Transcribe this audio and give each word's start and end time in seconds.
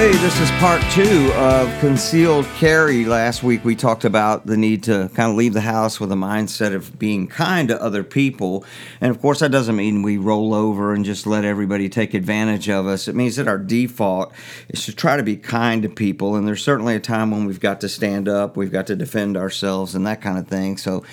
Hey, 0.00 0.12
this 0.12 0.40
is 0.40 0.50
part 0.52 0.80
two 0.92 1.30
of 1.34 1.68
concealed 1.78 2.46
carry. 2.56 3.04
Last 3.04 3.42
week 3.42 3.66
we 3.66 3.76
talked 3.76 4.06
about 4.06 4.46
the 4.46 4.56
need 4.56 4.84
to 4.84 5.10
kind 5.12 5.30
of 5.30 5.36
leave 5.36 5.52
the 5.52 5.60
house 5.60 6.00
with 6.00 6.10
a 6.10 6.14
mindset 6.14 6.74
of 6.74 6.98
being 6.98 7.26
kind 7.26 7.68
to 7.68 7.78
other 7.82 8.02
people. 8.02 8.64
And 9.02 9.10
of 9.10 9.20
course, 9.20 9.40
that 9.40 9.50
doesn't 9.50 9.76
mean 9.76 10.00
we 10.00 10.16
roll 10.16 10.54
over 10.54 10.94
and 10.94 11.04
just 11.04 11.26
let 11.26 11.44
everybody 11.44 11.90
take 11.90 12.14
advantage 12.14 12.70
of 12.70 12.86
us. 12.86 13.08
It 13.08 13.14
means 13.14 13.36
that 13.36 13.46
our 13.46 13.58
default 13.58 14.32
is 14.70 14.86
to 14.86 14.96
try 14.96 15.18
to 15.18 15.22
be 15.22 15.36
kind 15.36 15.82
to 15.82 15.90
people. 15.90 16.34
And 16.34 16.48
there's 16.48 16.64
certainly 16.64 16.94
a 16.94 17.00
time 17.00 17.30
when 17.30 17.44
we've 17.44 17.60
got 17.60 17.82
to 17.82 17.88
stand 17.90 18.26
up, 18.26 18.56
we've 18.56 18.72
got 18.72 18.86
to 18.86 18.96
defend 18.96 19.36
ourselves, 19.36 19.94
and 19.94 20.06
that 20.06 20.22
kind 20.22 20.38
of 20.38 20.48
thing. 20.48 20.78
So 20.78 21.04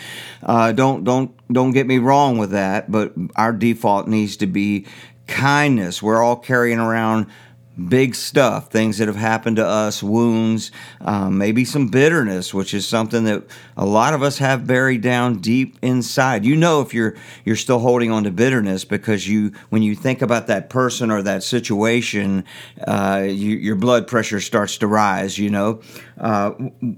uh, 0.43 0.71
don't 0.71 1.03
don't 1.03 1.35
don't 1.51 1.73
get 1.73 1.87
me 1.87 1.97
wrong 1.97 2.37
with 2.37 2.51
that. 2.51 2.89
But 2.89 3.11
our 3.35 3.51
default 3.51 4.07
needs 4.07 4.37
to 4.37 4.47
be 4.47 4.85
kindness. 5.27 6.01
We're 6.01 6.23
all 6.23 6.37
carrying 6.37 6.79
around 6.79 7.27
big 7.77 8.15
stuff, 8.15 8.71
things 8.71 8.97
that 8.97 9.07
have 9.07 9.17
happened 9.17 9.57
to 9.57 9.65
us, 9.65 10.01
wounds, 10.01 10.71
um, 11.01 11.37
maybe 11.37 11.63
some 11.63 11.87
bitterness, 11.87 12.53
which 12.53 12.73
is 12.73 12.87
something 12.87 13.23
that 13.25 13.43
a 13.75 13.85
lot 13.85 14.13
of 14.13 14.23
us 14.23 14.39
have 14.39 14.65
buried 14.65 15.01
down 15.01 15.39
deep 15.39 15.77
inside. 15.81 16.43
You 16.43 16.55
know 16.55 16.81
if 16.81 16.93
you're 16.93 17.15
you're 17.45 17.55
still 17.55 17.79
holding 17.79 18.11
on 18.11 18.23
to 18.23 18.31
bitterness 18.31 18.83
because 18.83 19.27
you 19.27 19.51
when 19.69 19.83
you 19.83 19.95
think 19.95 20.21
about 20.21 20.47
that 20.47 20.69
person 20.69 21.11
or 21.11 21.21
that 21.21 21.43
situation, 21.43 22.43
uh, 22.87 23.23
you, 23.27 23.57
your 23.57 23.75
blood 23.75 24.07
pressure 24.07 24.39
starts 24.39 24.77
to 24.79 24.87
rise. 24.87 25.37
You 25.37 25.49
know, 25.49 25.81
uh, 26.19 26.51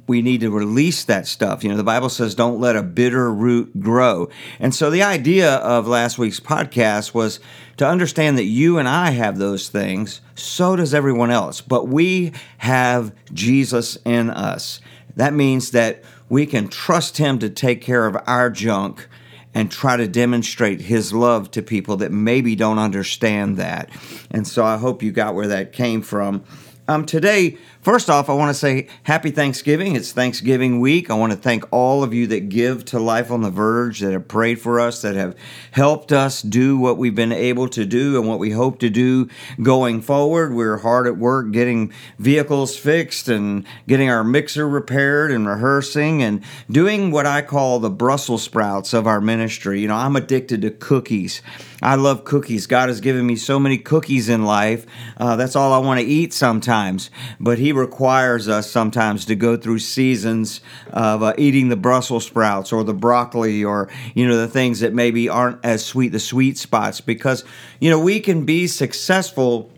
we 0.07 0.21
need 0.21 0.41
to 0.41 0.49
release 0.49 1.03
that 1.05 1.27
stuff. 1.27 1.63
You 1.63 1.69
know, 1.69 1.77
the 1.77 1.83
Bible 1.83 2.09
says, 2.09 2.35
"Don't 2.35 2.59
let 2.59 2.75
a 2.75 2.83
bitter 2.83 3.31
root 3.31 3.79
grow," 3.79 4.29
and 4.59 4.73
so 4.73 4.89
the 4.89 5.03
idea 5.03 5.55
of 5.55 5.87
last 5.87 6.17
week's 6.17 6.39
podcast 6.39 7.13
was 7.13 7.39
to 7.77 7.87
understand 7.87 8.37
that 8.37 8.45
you 8.45 8.77
and 8.77 8.87
I 8.87 9.11
have 9.11 9.37
those 9.37 9.69
things, 9.69 10.21
so 10.35 10.75
does 10.75 10.93
everyone 10.93 11.31
else. 11.31 11.61
But 11.61 11.87
we 11.87 12.33
have 12.59 13.13
Jesus 13.33 13.97
in 14.05 14.29
us. 14.29 14.81
That 15.15 15.33
means 15.33 15.71
that 15.71 16.03
we 16.29 16.45
can 16.45 16.67
trust 16.67 17.17
Him 17.17 17.39
to 17.39 17.49
take 17.49 17.81
care 17.81 18.05
of 18.05 18.17
our 18.27 18.49
junk 18.49 19.07
and 19.53 19.71
try 19.71 19.97
to 19.97 20.07
demonstrate 20.07 20.81
His 20.81 21.11
love 21.13 21.51
to 21.51 21.61
people 21.61 21.97
that 21.97 22.11
maybe 22.11 22.55
don't 22.55 22.79
understand 22.79 23.57
that. 23.57 23.89
And 24.31 24.47
so 24.47 24.63
I 24.63 24.77
hope 24.77 25.01
you 25.01 25.11
got 25.11 25.35
where 25.35 25.47
that 25.47 25.73
came 25.73 26.01
from. 26.01 26.43
Um, 26.87 27.05
today, 27.05 27.57
First 27.81 28.09
off, 28.09 28.29
I 28.29 28.33
want 28.33 28.49
to 28.49 28.53
say 28.53 28.87
happy 29.03 29.31
Thanksgiving. 29.31 29.95
It's 29.95 30.11
Thanksgiving 30.11 30.81
week. 30.81 31.09
I 31.09 31.13
want 31.13 31.31
to 31.31 31.37
thank 31.37 31.63
all 31.71 32.03
of 32.03 32.13
you 32.13 32.27
that 32.27 32.49
give 32.49 32.83
to 32.85 32.99
Life 32.99 33.31
on 33.31 33.41
the 33.41 33.49
Verge, 33.49 34.01
that 34.01 34.11
have 34.11 34.27
prayed 34.27 34.59
for 34.59 34.81
us, 34.81 35.01
that 35.01 35.15
have 35.15 35.33
helped 35.71 36.11
us 36.11 36.41
do 36.41 36.77
what 36.77 36.97
we've 36.97 37.15
been 37.15 37.31
able 37.31 37.69
to 37.69 37.85
do 37.85 38.19
and 38.19 38.27
what 38.27 38.37
we 38.37 38.51
hope 38.51 38.79
to 38.79 38.89
do 38.89 39.29
going 39.63 40.01
forward. 40.01 40.53
We're 40.53 40.79
hard 40.79 41.07
at 41.07 41.15
work 41.15 41.51
getting 41.51 41.93
vehicles 42.17 42.75
fixed 42.75 43.29
and 43.29 43.63
getting 43.87 44.09
our 44.09 44.25
mixer 44.25 44.67
repaired 44.67 45.31
and 45.31 45.47
rehearsing 45.47 46.21
and 46.21 46.43
doing 46.69 47.11
what 47.11 47.25
I 47.25 47.41
call 47.41 47.79
the 47.79 47.89
Brussels 47.89 48.43
sprouts 48.43 48.93
of 48.93 49.07
our 49.07 49.21
ministry. 49.21 49.79
You 49.79 49.87
know, 49.87 49.95
I'm 49.95 50.17
addicted 50.17 50.63
to 50.63 50.71
cookies. 50.71 51.41
I 51.81 51.95
love 51.95 52.25
cookies. 52.25 52.67
God 52.67 52.89
has 52.89 52.99
given 52.99 53.25
me 53.25 53.37
so 53.37 53.57
many 53.57 53.77
cookies 53.77 54.27
in 54.27 54.43
life. 54.43 54.85
Uh, 55.15 55.37
that's 55.37 55.55
all 55.55 55.71
I 55.71 55.77
want 55.77 56.01
to 56.01 56.05
eat 56.05 56.33
sometimes. 56.33 57.09
But 57.39 57.57
He 57.57 57.68
requires 57.71 58.47
us 58.47 58.69
sometimes 58.69 59.25
to 59.25 59.35
go 59.35 59.57
through 59.57 59.79
seasons 59.79 60.61
of 60.91 61.23
uh, 61.23 61.33
eating 61.37 61.69
the 61.69 61.75
Brussels 61.75 62.25
sprouts 62.25 62.71
or 62.71 62.83
the 62.83 62.93
broccoli 62.93 63.63
or 63.63 63.89
you 64.15 64.27
know 64.27 64.37
the 64.37 64.47
things 64.47 64.79
that 64.79 64.93
maybe 64.93 65.29
aren't 65.29 65.63
as 65.63 65.85
sweet, 65.85 66.09
the 66.09 66.19
sweet 66.19 66.57
spots, 66.57 67.01
because 67.01 67.43
you 67.79 67.89
know 67.89 67.99
we 67.99 68.19
can 68.19 68.45
be 68.45 68.67
successful. 68.67 69.71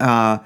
Uh, 0.00 0.38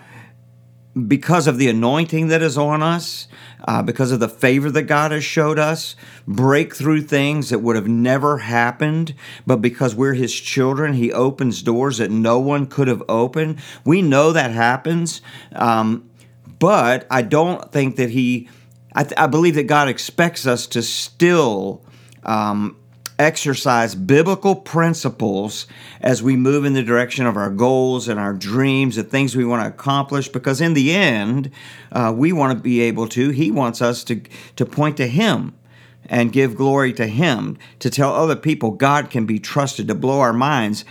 because 1.07 1.47
of 1.47 1.59
the 1.59 1.69
anointing 1.69 2.29
that 2.29 2.41
is 2.41 2.57
on 2.57 2.83
us, 2.83 3.29
uh, 3.69 3.83
because 3.83 4.13
of 4.13 4.21
the 4.21 4.29
favor 4.29 4.71
that 4.71 4.85
God 4.85 5.11
has 5.11 5.25
showed 5.25 5.59
us, 5.59 5.95
break 6.27 6.75
through 6.75 7.03
things 7.03 7.51
that 7.51 7.59
would 7.59 7.77
have 7.77 7.89
never 7.89 8.39
happened. 8.39 9.15
But 9.47 9.57
because 9.57 9.95
we're 9.95 10.15
His 10.15 10.33
children, 10.35 10.95
He 10.95 11.13
opens 11.13 11.63
doors 11.63 11.99
that 11.99 12.11
no 12.11 12.39
one 12.39 12.67
could 12.67 12.89
have 12.89 13.03
opened. 13.09 13.59
We 13.85 14.01
know 14.01 14.33
that 14.33 14.53
happens. 14.53 15.21
Um, 15.53 16.09
but 16.59 17.07
I 17.11 17.23
don't 17.23 17.71
think 17.73 17.97
that 17.97 18.11
he, 18.11 18.49
I, 18.95 19.03
th- 19.03 19.19
I 19.19 19.27
believe 19.27 19.55
that 19.57 19.67
God 19.67 19.89
expects 19.89 20.47
us 20.47 20.67
to 20.69 20.83
still 20.83 21.85
um, 22.23 22.77
exercise 23.19 23.95
biblical 23.95 24.55
principles 24.55 25.67
as 26.01 26.23
we 26.23 26.37
move 26.37 26.65
in 26.65 26.75
the 26.75 26.83
direction 26.83 27.27
of 27.27 27.37
our 27.37 27.51
goals 27.51 28.09
and 28.09 28.21
our 28.21 28.33
dreams, 28.33 28.97
the 28.97 29.03
things 29.03 29.37
we 29.37 29.45
want 29.45 29.63
to 29.63 29.69
accomplish. 29.69 30.29
Because 30.29 30.61
in 30.61 30.75
the 30.75 30.95
end, 30.95 31.51
uh, 31.93 32.13
we 32.15 32.33
want 32.33 32.57
to 32.57 32.63
be 32.63 32.81
able 32.81 33.09
to, 33.09 33.31
He 33.31 33.51
wants 33.51 33.81
us 33.81 34.05
to, 34.05 34.21
to 34.57 34.67
point 34.67 34.97
to 34.99 35.07
Him 35.07 35.55
and 36.09 36.33
give 36.33 36.57
glory 36.57 36.93
to 36.95 37.07
Him, 37.07 37.59
to 37.81 37.91
tell 37.91 38.15
other 38.15 38.37
people 38.37 38.71
God 38.71 39.11
can 39.11 39.27
be 39.27 39.39
trusted, 39.39 39.89
to 39.89 39.95
blow 39.95 40.21
our 40.21 40.33
minds. 40.33 40.85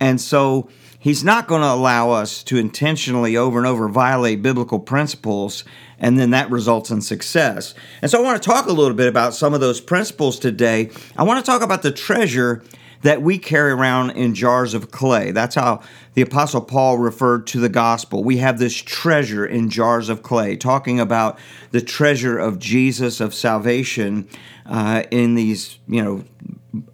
And 0.00 0.20
so, 0.20 0.68
He's 0.98 1.22
not 1.22 1.46
going 1.46 1.62
to 1.62 1.72
allow 1.72 2.10
us 2.10 2.42
to 2.44 2.56
intentionally 2.56 3.36
over 3.36 3.58
and 3.58 3.66
over 3.66 3.88
violate 3.88 4.42
biblical 4.42 4.80
principles, 4.80 5.64
and 5.98 6.18
then 6.18 6.30
that 6.30 6.50
results 6.50 6.90
in 6.90 7.00
success. 7.00 7.74
And 8.02 8.10
so 8.10 8.18
I 8.18 8.22
want 8.22 8.42
to 8.42 8.48
talk 8.48 8.66
a 8.66 8.72
little 8.72 8.96
bit 8.96 9.08
about 9.08 9.34
some 9.34 9.54
of 9.54 9.60
those 9.60 9.80
principles 9.80 10.38
today. 10.38 10.90
I 11.16 11.22
want 11.22 11.44
to 11.44 11.50
talk 11.50 11.62
about 11.62 11.82
the 11.82 11.92
treasure 11.92 12.62
that 13.02 13.22
we 13.22 13.38
carry 13.38 13.72
around 13.72 14.10
in 14.10 14.34
jars 14.34 14.74
of 14.74 14.90
clay. 14.90 15.30
That's 15.30 15.54
how 15.54 15.82
the 16.14 16.22
Apostle 16.22 16.62
Paul 16.62 16.98
referred 16.98 17.46
to 17.48 17.60
the 17.60 17.68
gospel. 17.68 18.24
We 18.24 18.38
have 18.38 18.58
this 18.58 18.74
treasure 18.74 19.46
in 19.46 19.70
jars 19.70 20.08
of 20.08 20.22
clay, 20.22 20.56
talking 20.56 20.98
about 20.98 21.38
the 21.70 21.82
treasure 21.82 22.38
of 22.38 22.58
Jesus, 22.58 23.20
of 23.20 23.34
salvation 23.34 24.28
uh, 24.64 25.04
in 25.10 25.34
these, 25.34 25.78
you 25.86 26.02
know, 26.02 26.24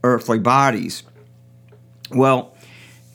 earthly 0.04 0.38
bodies. 0.38 1.04
Well, 2.10 2.51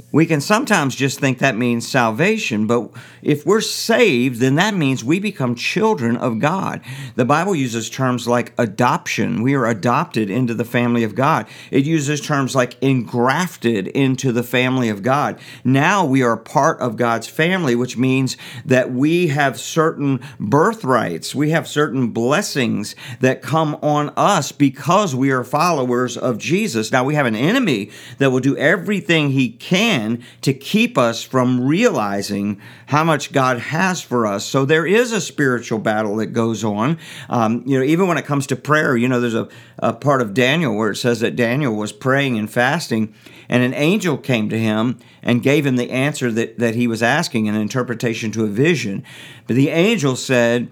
we 0.09 0.25
can 0.25 0.39
sometimes 0.39 0.95
just 0.95 1.19
think 1.19 1.39
that 1.39 1.57
means 1.57 1.85
salvation, 1.85 2.65
but 2.65 2.89
if 3.21 3.45
we're 3.45 3.59
saved, 3.59 4.39
then 4.39 4.55
that 4.55 4.73
means 4.73 5.03
we 5.03 5.19
become 5.19 5.53
children 5.53 6.15
of 6.15 6.39
God. 6.39 6.79
The 7.15 7.25
Bible 7.25 7.53
uses 7.53 7.89
terms 7.89 8.25
like 8.25 8.53
adoption. 8.57 9.41
We 9.41 9.53
are 9.53 9.65
adopted 9.65 10.29
into 10.29 10.53
the 10.53 10.63
family 10.63 11.03
of 11.03 11.13
God. 11.13 11.45
It 11.71 11.83
uses 11.83 12.21
terms 12.21 12.55
like 12.55 12.81
engrafted 12.81 13.87
into 13.89 14.31
the 14.31 14.43
family 14.43 14.87
of 14.87 15.03
God. 15.03 15.41
Now 15.65 16.05
we 16.05 16.23
are 16.23 16.37
part 16.37 16.79
of 16.79 16.95
God's 16.95 17.27
family, 17.27 17.75
which 17.75 17.97
means 17.97 18.37
that 18.63 18.93
we 18.93 19.27
have 19.27 19.59
certain 19.59 20.21
birthrights, 20.39 21.35
we 21.35 21.49
have 21.49 21.67
certain 21.67 22.11
blessings 22.11 22.95
that 23.19 23.41
come 23.41 23.75
on 23.81 24.13
us 24.15 24.53
because 24.53 25.13
we 25.13 25.31
are 25.31 25.43
followers 25.43 26.15
of 26.15 26.37
Jesus. 26.37 26.93
Now 26.93 27.03
we 27.03 27.15
have 27.15 27.25
an 27.25 27.35
enemy 27.35 27.91
that 28.19 28.31
will 28.31 28.39
do 28.39 28.55
everything 28.55 29.31
he 29.31 29.49
can 29.49 29.96
can 29.97 30.23
to 30.41 30.53
keep 30.53 30.97
us 30.97 31.23
from 31.23 31.65
realizing 31.65 32.61
how 32.87 33.03
much 33.03 33.31
God 33.31 33.59
has 33.59 34.01
for 34.01 34.25
us. 34.25 34.45
So 34.45 34.65
there 34.65 34.85
is 34.85 35.11
a 35.11 35.21
spiritual 35.21 35.79
battle 35.79 36.17
that 36.17 36.27
goes 36.27 36.63
on. 36.63 36.97
Um, 37.29 37.63
you 37.65 37.77
know, 37.77 37.85
even 37.85 38.07
when 38.07 38.17
it 38.17 38.25
comes 38.25 38.47
to 38.47 38.55
prayer, 38.55 38.95
you 38.95 39.07
know, 39.07 39.19
there's 39.19 39.33
a, 39.33 39.49
a 39.79 39.93
part 39.93 40.21
of 40.21 40.33
Daniel 40.33 40.75
where 40.75 40.91
it 40.91 40.97
says 40.97 41.19
that 41.21 41.35
Daniel 41.35 41.75
was 41.75 41.91
praying 41.91 42.37
and 42.37 42.49
fasting, 42.49 43.13
and 43.49 43.63
an 43.63 43.73
angel 43.73 44.17
came 44.17 44.49
to 44.49 44.59
him 44.59 44.99
and 45.21 45.43
gave 45.43 45.65
him 45.65 45.75
the 45.75 45.91
answer 45.91 46.31
that, 46.31 46.59
that 46.59 46.75
he 46.75 46.87
was 46.87 47.03
asking, 47.03 47.47
an 47.47 47.55
interpretation 47.55 48.31
to 48.31 48.43
a 48.43 48.47
vision. 48.47 49.03
But 49.45 49.55
the 49.55 49.69
angel 49.69 50.15
said, 50.15 50.69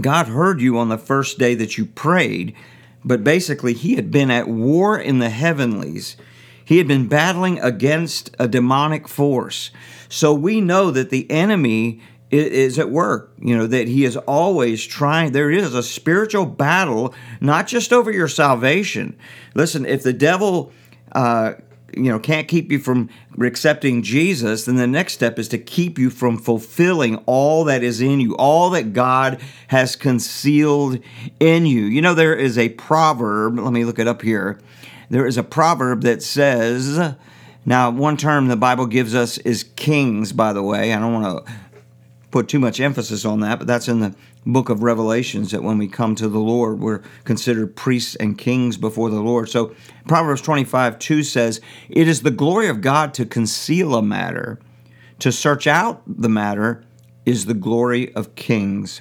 God 0.00 0.26
heard 0.26 0.60
you 0.60 0.78
on 0.78 0.88
the 0.88 0.98
first 0.98 1.38
day 1.38 1.54
that 1.54 1.78
you 1.78 1.86
prayed, 1.86 2.54
but 3.04 3.22
basically, 3.22 3.74
he 3.74 3.96
had 3.96 4.10
been 4.10 4.30
at 4.30 4.48
war 4.48 4.98
in 4.98 5.18
the 5.18 5.28
heavenlies 5.28 6.16
he 6.64 6.78
had 6.78 6.88
been 6.88 7.06
battling 7.08 7.60
against 7.60 8.34
a 8.38 8.48
demonic 8.48 9.08
force. 9.08 9.70
So 10.08 10.32
we 10.32 10.60
know 10.60 10.90
that 10.90 11.10
the 11.10 11.30
enemy 11.30 12.00
is 12.30 12.78
at 12.78 12.90
work, 12.90 13.32
you 13.38 13.56
know, 13.56 13.66
that 13.66 13.86
he 13.86 14.04
is 14.04 14.16
always 14.16 14.84
trying. 14.84 15.32
There 15.32 15.50
is 15.50 15.74
a 15.74 15.82
spiritual 15.82 16.46
battle, 16.46 17.14
not 17.40 17.66
just 17.68 17.92
over 17.92 18.10
your 18.10 18.28
salvation. 18.28 19.16
Listen, 19.54 19.86
if 19.86 20.02
the 20.02 20.12
devil, 20.12 20.72
uh, 21.12 21.52
you 21.92 22.10
know, 22.10 22.18
can't 22.18 22.48
keep 22.48 22.72
you 22.72 22.80
from 22.80 23.08
accepting 23.40 24.02
Jesus, 24.02 24.64
then 24.64 24.76
the 24.76 24.86
next 24.86 25.12
step 25.12 25.38
is 25.38 25.46
to 25.48 25.58
keep 25.58 25.96
you 25.96 26.10
from 26.10 26.36
fulfilling 26.36 27.16
all 27.26 27.64
that 27.64 27.84
is 27.84 28.00
in 28.00 28.18
you, 28.18 28.36
all 28.36 28.70
that 28.70 28.92
God 28.92 29.40
has 29.68 29.94
concealed 29.94 30.98
in 31.38 31.66
you. 31.66 31.82
You 31.82 32.02
know, 32.02 32.14
there 32.14 32.34
is 32.34 32.58
a 32.58 32.70
proverb, 32.70 33.58
let 33.58 33.72
me 33.72 33.84
look 33.84 34.00
it 34.00 34.08
up 34.08 34.22
here. 34.22 34.58
There 35.10 35.26
is 35.26 35.36
a 35.36 35.42
proverb 35.42 36.02
that 36.02 36.22
says, 36.22 37.14
now, 37.66 37.90
one 37.90 38.16
term 38.16 38.48
the 38.48 38.56
Bible 38.56 38.86
gives 38.86 39.14
us 39.14 39.38
is 39.38 39.64
kings, 39.76 40.32
by 40.32 40.52
the 40.52 40.62
way. 40.62 40.92
I 40.92 40.98
don't 40.98 41.14
want 41.14 41.46
to 41.46 41.52
put 42.30 42.48
too 42.48 42.58
much 42.58 42.80
emphasis 42.80 43.24
on 43.24 43.40
that, 43.40 43.58
but 43.58 43.66
that's 43.66 43.88
in 43.88 44.00
the 44.00 44.14
book 44.44 44.68
of 44.68 44.82
Revelations 44.82 45.50
that 45.52 45.62
when 45.62 45.78
we 45.78 45.88
come 45.88 46.14
to 46.16 46.28
the 46.28 46.40
Lord, 46.40 46.80
we're 46.80 47.00
considered 47.24 47.74
priests 47.74 48.16
and 48.16 48.36
kings 48.36 48.76
before 48.76 49.08
the 49.08 49.20
Lord. 49.20 49.48
So, 49.48 49.74
Proverbs 50.06 50.42
25 50.42 50.98
2 50.98 51.22
says, 51.22 51.60
It 51.88 52.06
is 52.06 52.20
the 52.20 52.30
glory 52.30 52.68
of 52.68 52.82
God 52.82 53.14
to 53.14 53.24
conceal 53.24 53.94
a 53.94 54.02
matter, 54.02 54.58
to 55.20 55.32
search 55.32 55.66
out 55.66 56.02
the 56.06 56.28
matter 56.28 56.84
is 57.24 57.46
the 57.46 57.54
glory 57.54 58.14
of 58.14 58.34
kings. 58.34 59.00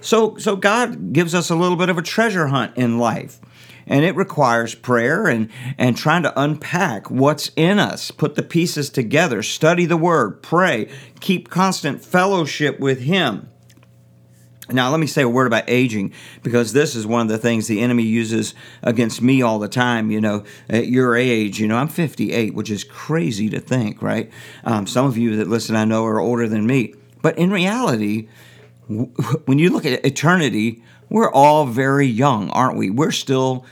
So, 0.00 0.36
so 0.36 0.56
God 0.56 1.12
gives 1.12 1.34
us 1.34 1.50
a 1.50 1.56
little 1.56 1.76
bit 1.76 1.88
of 1.88 1.98
a 1.98 2.02
treasure 2.02 2.48
hunt 2.48 2.76
in 2.76 2.98
life. 2.98 3.40
And 3.88 4.04
it 4.04 4.14
requires 4.14 4.74
prayer 4.74 5.26
and, 5.26 5.50
and 5.76 5.96
trying 5.96 6.22
to 6.22 6.40
unpack 6.40 7.10
what's 7.10 7.50
in 7.56 7.78
us, 7.78 8.10
put 8.10 8.34
the 8.34 8.42
pieces 8.42 8.90
together, 8.90 9.42
study 9.42 9.86
the 9.86 9.96
word, 9.96 10.42
pray, 10.42 10.90
keep 11.20 11.48
constant 11.48 12.04
fellowship 12.04 12.78
with 12.78 13.00
Him. 13.00 13.48
Now, 14.70 14.90
let 14.90 15.00
me 15.00 15.06
say 15.06 15.22
a 15.22 15.28
word 15.28 15.46
about 15.46 15.64
aging 15.66 16.12
because 16.42 16.74
this 16.74 16.94
is 16.94 17.06
one 17.06 17.22
of 17.22 17.28
the 17.28 17.38
things 17.38 17.66
the 17.66 17.80
enemy 17.80 18.02
uses 18.02 18.54
against 18.82 19.22
me 19.22 19.40
all 19.40 19.58
the 19.58 19.68
time. 19.68 20.10
You 20.10 20.20
know, 20.20 20.44
at 20.68 20.88
your 20.88 21.16
age, 21.16 21.58
you 21.58 21.66
know, 21.66 21.76
I'm 21.76 21.88
58, 21.88 22.54
which 22.54 22.70
is 22.70 22.84
crazy 22.84 23.48
to 23.48 23.60
think, 23.60 24.02
right? 24.02 24.30
Um, 24.64 24.86
some 24.86 25.06
of 25.06 25.16
you 25.16 25.36
that 25.36 25.48
listen, 25.48 25.74
I 25.74 25.86
know, 25.86 26.04
are 26.04 26.20
older 26.20 26.46
than 26.46 26.66
me. 26.66 26.92
But 27.22 27.38
in 27.38 27.50
reality, 27.50 28.28
when 28.88 29.58
you 29.58 29.70
look 29.70 29.86
at 29.86 30.04
eternity, 30.04 30.82
we're 31.08 31.32
all 31.32 31.64
very 31.64 32.06
young, 32.06 32.50
aren't 32.50 32.76
we? 32.76 32.90
We're 32.90 33.10
still 33.10 33.64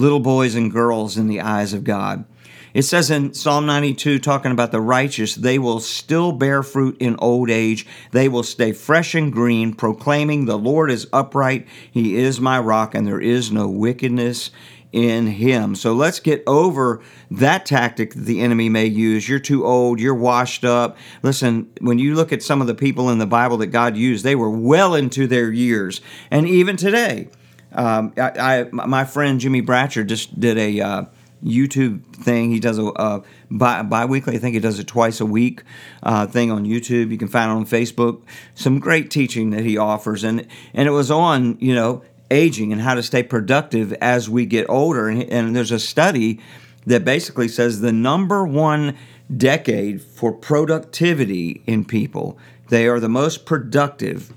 little 0.00 0.20
boys 0.20 0.54
and 0.54 0.72
girls 0.72 1.16
in 1.16 1.28
the 1.28 1.40
eyes 1.40 1.72
of 1.72 1.84
God. 1.84 2.24
It 2.72 2.82
says 2.82 3.10
in 3.10 3.34
Psalm 3.34 3.66
92, 3.66 4.20
talking 4.20 4.52
about 4.52 4.70
the 4.70 4.80
righteous, 4.80 5.34
they 5.34 5.58
will 5.58 5.80
still 5.80 6.30
bear 6.30 6.62
fruit 6.62 6.96
in 7.00 7.16
old 7.18 7.50
age. 7.50 7.84
They 8.12 8.28
will 8.28 8.44
stay 8.44 8.72
fresh 8.72 9.14
and 9.14 9.32
green, 9.32 9.74
proclaiming, 9.74 10.44
The 10.44 10.56
Lord 10.56 10.90
is 10.90 11.08
upright, 11.12 11.66
He 11.90 12.16
is 12.16 12.40
my 12.40 12.60
rock, 12.60 12.94
and 12.94 13.06
there 13.06 13.20
is 13.20 13.50
no 13.50 13.68
wickedness 13.68 14.50
in 14.92 15.28
him. 15.28 15.74
So 15.76 15.92
let's 15.92 16.18
get 16.18 16.42
over 16.46 17.00
that 17.30 17.64
tactic 17.64 18.14
that 18.14 18.24
the 18.24 18.40
enemy 18.40 18.68
may 18.68 18.86
use. 18.86 19.28
You're 19.28 19.38
too 19.38 19.64
old, 19.64 20.00
you're 20.00 20.14
washed 20.14 20.64
up. 20.64 20.96
Listen, 21.22 21.70
when 21.80 21.98
you 21.98 22.14
look 22.14 22.32
at 22.32 22.42
some 22.42 22.60
of 22.60 22.66
the 22.66 22.74
people 22.74 23.08
in 23.10 23.18
the 23.18 23.26
Bible 23.26 23.56
that 23.58 23.68
God 23.68 23.96
used, 23.96 24.24
they 24.24 24.34
were 24.34 24.50
well 24.50 24.94
into 24.94 25.26
their 25.26 25.52
years. 25.52 26.00
And 26.30 26.46
even 26.48 26.76
today, 26.76 27.28
um, 27.72 28.12
I, 28.16 28.30
I, 28.38 28.64
my 28.72 29.04
friend 29.04 29.40
Jimmy 29.40 29.62
Bratcher 29.62 30.06
just 30.06 30.38
did 30.38 30.58
a 30.58 30.80
uh, 30.80 31.04
YouTube 31.44 32.04
thing. 32.14 32.50
He 32.50 32.60
does 32.60 32.78
a, 32.78 32.86
a 32.86 33.22
bi- 33.50 34.04
weekly 34.04 34.36
I 34.36 34.38
think 34.38 34.54
he 34.54 34.60
does 34.60 34.78
it 34.78 34.86
twice 34.86 35.20
a 35.20 35.26
week 35.26 35.62
uh, 36.02 36.26
thing 36.26 36.50
on 36.50 36.64
YouTube. 36.64 37.10
You 37.10 37.18
can 37.18 37.28
find 37.28 37.50
it 37.50 37.54
on 37.54 37.66
Facebook. 37.66 38.22
Some 38.54 38.78
great 38.78 39.10
teaching 39.10 39.50
that 39.50 39.64
he 39.64 39.78
offers, 39.78 40.24
and 40.24 40.46
and 40.74 40.88
it 40.88 40.92
was 40.92 41.10
on 41.10 41.56
you 41.60 41.74
know 41.74 42.02
aging 42.30 42.72
and 42.72 42.80
how 42.80 42.94
to 42.94 43.02
stay 43.02 43.22
productive 43.22 43.92
as 43.94 44.30
we 44.30 44.46
get 44.46 44.68
older. 44.68 45.08
And, 45.08 45.22
and 45.24 45.56
there's 45.56 45.72
a 45.72 45.80
study 45.80 46.40
that 46.86 47.04
basically 47.04 47.48
says 47.48 47.80
the 47.80 47.92
number 47.92 48.46
one 48.46 48.96
decade 49.34 50.00
for 50.02 50.32
productivity 50.32 51.62
in 51.66 51.84
people, 51.84 52.38
they 52.68 52.86
are 52.86 53.00
the 53.00 53.08
most 53.08 53.44
productive. 53.44 54.32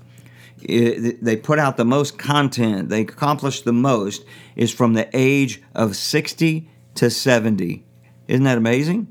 They 0.66 1.36
put 1.36 1.58
out 1.58 1.76
the 1.76 1.84
most 1.84 2.18
content, 2.18 2.88
they 2.88 3.02
accomplish 3.02 3.62
the 3.62 3.72
most, 3.72 4.24
is 4.56 4.72
from 4.72 4.94
the 4.94 5.08
age 5.12 5.62
of 5.74 5.96
60 5.96 6.68
to 6.94 7.10
70. 7.10 7.84
Isn't 8.28 8.44
that 8.44 8.58
amazing? 8.58 9.08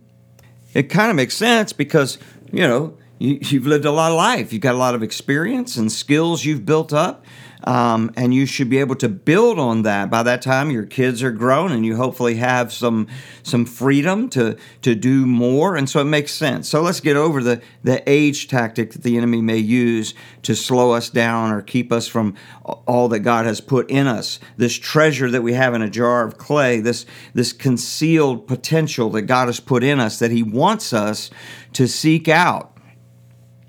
It 0.73 0.83
kind 0.83 1.09
of 1.09 1.15
makes 1.15 1.35
sense 1.35 1.73
because, 1.73 2.17
you 2.51 2.67
know, 2.67 2.97
you, 3.23 3.59
have 3.59 3.67
lived 3.67 3.85
a 3.85 3.91
lot 3.91 4.11
of 4.11 4.17
life. 4.17 4.51
You've 4.51 4.61
got 4.61 4.75
a 4.75 4.77
lot 4.77 4.95
of 4.95 5.01
experience 5.01 5.77
and 5.77 5.89
skills 5.89 6.43
you've 6.43 6.65
built 6.65 6.91
up. 6.91 7.25
Um, 7.65 8.11
and 8.17 8.33
you 8.33 8.45
should 8.45 8.69
be 8.69 8.79
able 8.79 8.97
to 8.97 9.07
build 9.07 9.57
on 9.57 9.83
that. 9.83 10.09
By 10.09 10.21
that 10.23 10.41
time, 10.41 10.69
your 10.69 10.85
kids 10.85 11.23
are 11.23 11.31
grown, 11.31 11.71
and 11.71 11.85
you 11.85 11.95
hopefully 11.95 12.35
have 12.35 12.73
some 12.73 13.07
some 13.41 13.65
freedom 13.65 14.27
to 14.31 14.57
to 14.81 14.95
do 14.95 15.25
more. 15.25 15.77
And 15.77 15.89
so 15.89 16.01
it 16.01 16.05
makes 16.05 16.33
sense. 16.33 16.67
So 16.67 16.81
let's 16.81 16.99
get 16.99 17.15
over 17.15 17.41
the 17.41 17.61
the 17.81 18.03
age 18.05 18.49
tactic 18.49 18.91
that 18.91 19.03
the 19.03 19.15
enemy 19.15 19.41
may 19.41 19.59
use 19.59 20.13
to 20.41 20.55
slow 20.55 20.91
us 20.91 21.09
down 21.09 21.53
or 21.53 21.61
keep 21.61 21.93
us 21.93 22.05
from 22.05 22.35
all 22.65 23.07
that 23.07 23.19
God 23.19 23.45
has 23.45 23.61
put 23.61 23.89
in 23.89 24.07
us. 24.07 24.41
This 24.57 24.77
treasure 24.77 25.31
that 25.31 25.41
we 25.41 25.53
have 25.53 25.73
in 25.73 25.81
a 25.81 25.89
jar 25.89 26.25
of 26.27 26.37
clay, 26.37 26.81
this 26.81 27.05
this 27.33 27.53
concealed 27.53 28.45
potential 28.45 29.09
that 29.11 29.21
God 29.21 29.47
has 29.47 29.61
put 29.61 29.85
in 29.85 30.01
us 30.01 30.19
that 30.19 30.31
He 30.31 30.43
wants 30.43 30.91
us 30.91 31.31
to 31.71 31.87
seek 31.87 32.27
out. 32.27 32.72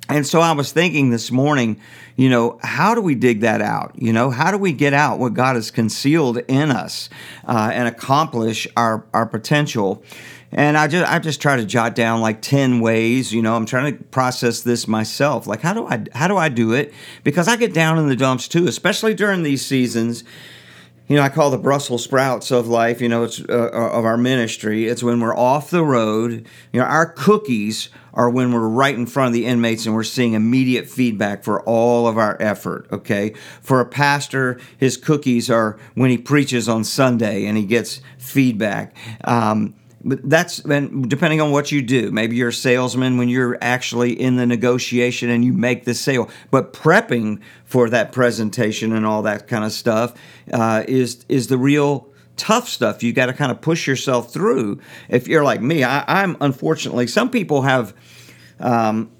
And 0.08 0.26
so 0.26 0.40
I 0.40 0.52
was 0.52 0.70
thinking 0.70 1.10
this 1.10 1.30
morning, 1.30 1.80
you 2.16 2.28
know, 2.28 2.58
how 2.62 2.94
do 2.94 3.00
we 3.00 3.14
dig 3.14 3.40
that 3.40 3.62
out? 3.62 3.92
You 3.96 4.12
know, 4.12 4.30
how 4.30 4.50
do 4.50 4.58
we 4.58 4.72
get 4.72 4.92
out 4.92 5.18
what 5.18 5.32
God 5.32 5.56
has 5.56 5.70
concealed 5.70 6.38
in 6.46 6.70
us 6.70 7.08
uh, 7.46 7.70
and 7.72 7.88
accomplish 7.88 8.68
our, 8.76 9.06
our 9.14 9.24
potential? 9.24 10.02
And 10.52 10.76
I 10.76 10.86
just 10.86 11.10
I 11.10 11.18
just 11.18 11.42
try 11.42 11.56
to 11.56 11.64
jot 11.64 11.96
down 11.96 12.20
like 12.20 12.40
10 12.40 12.80
ways, 12.80 13.32
you 13.32 13.42
know, 13.42 13.56
I'm 13.56 13.66
trying 13.66 13.96
to 13.96 14.04
process 14.04 14.60
this 14.60 14.86
myself. 14.86 15.48
Like 15.48 15.62
how 15.62 15.72
do 15.72 15.86
I 15.86 16.04
how 16.12 16.28
do 16.28 16.36
I 16.36 16.48
do 16.48 16.74
it? 16.74 16.94
Because 17.24 17.48
I 17.48 17.56
get 17.56 17.74
down 17.74 17.98
in 17.98 18.08
the 18.08 18.14
dumps 18.14 18.46
too, 18.46 18.68
especially 18.68 19.14
during 19.14 19.42
these 19.42 19.66
seasons 19.66 20.22
you 21.06 21.16
know, 21.16 21.22
I 21.22 21.28
call 21.28 21.50
the 21.50 21.58
Brussels 21.58 22.02
sprouts 22.02 22.50
of 22.50 22.66
life, 22.66 23.02
you 23.02 23.08
know, 23.08 23.24
it's 23.24 23.40
uh, 23.40 23.70
uh, 23.72 23.90
of 23.98 24.04
our 24.06 24.16
ministry. 24.16 24.86
It's 24.86 25.02
when 25.02 25.20
we're 25.20 25.36
off 25.36 25.68
the 25.68 25.84
road. 25.84 26.46
You 26.72 26.80
know, 26.80 26.86
our 26.86 27.06
cookies 27.06 27.90
are 28.14 28.30
when 28.30 28.52
we're 28.52 28.68
right 28.68 28.94
in 28.94 29.06
front 29.06 29.28
of 29.28 29.32
the 29.34 29.44
inmates 29.44 29.84
and 29.84 29.94
we're 29.94 30.02
seeing 30.02 30.32
immediate 30.32 30.88
feedback 30.88 31.44
for 31.44 31.60
all 31.64 32.06
of 32.06 32.16
our 32.16 32.40
effort, 32.40 32.86
okay? 32.90 33.34
For 33.60 33.80
a 33.80 33.86
pastor, 33.86 34.58
his 34.78 34.96
cookies 34.96 35.50
are 35.50 35.78
when 35.94 36.10
he 36.10 36.16
preaches 36.16 36.68
on 36.68 36.84
Sunday 36.84 37.44
and 37.44 37.58
he 37.58 37.66
gets 37.66 38.00
feedback. 38.16 38.96
Um, 39.24 39.74
but 40.04 40.28
that's 40.28 40.58
and 40.60 41.08
depending 41.08 41.40
on 41.40 41.50
what 41.50 41.72
you 41.72 41.80
do 41.80 42.10
maybe 42.10 42.36
you're 42.36 42.50
a 42.50 42.52
salesman 42.52 43.16
when 43.16 43.28
you're 43.28 43.56
actually 43.60 44.12
in 44.12 44.36
the 44.36 44.46
negotiation 44.46 45.30
and 45.30 45.44
you 45.44 45.52
make 45.52 45.84
the 45.84 45.94
sale. 45.94 46.30
But 46.50 46.72
prepping 46.72 47.40
for 47.64 47.88
that 47.90 48.12
presentation 48.12 48.92
and 48.92 49.06
all 49.06 49.22
that 49.22 49.48
kind 49.48 49.64
of 49.64 49.72
stuff 49.72 50.14
uh, 50.52 50.84
is 50.86 51.24
is 51.28 51.48
the 51.48 51.58
real 51.58 52.08
tough 52.36 52.68
stuff. 52.68 53.02
You 53.02 53.12
got 53.12 53.26
to 53.26 53.32
kind 53.32 53.50
of 53.50 53.60
push 53.60 53.86
yourself 53.86 54.32
through. 54.32 54.80
If 55.08 55.28
you're 55.28 55.44
like 55.44 55.60
me 55.60 55.84
I, 55.84 56.22
am 56.22 56.36
unfortunately 56.40 57.06
some 57.06 57.30
people 57.30 57.62
have 57.62 57.94
um, 58.60 59.10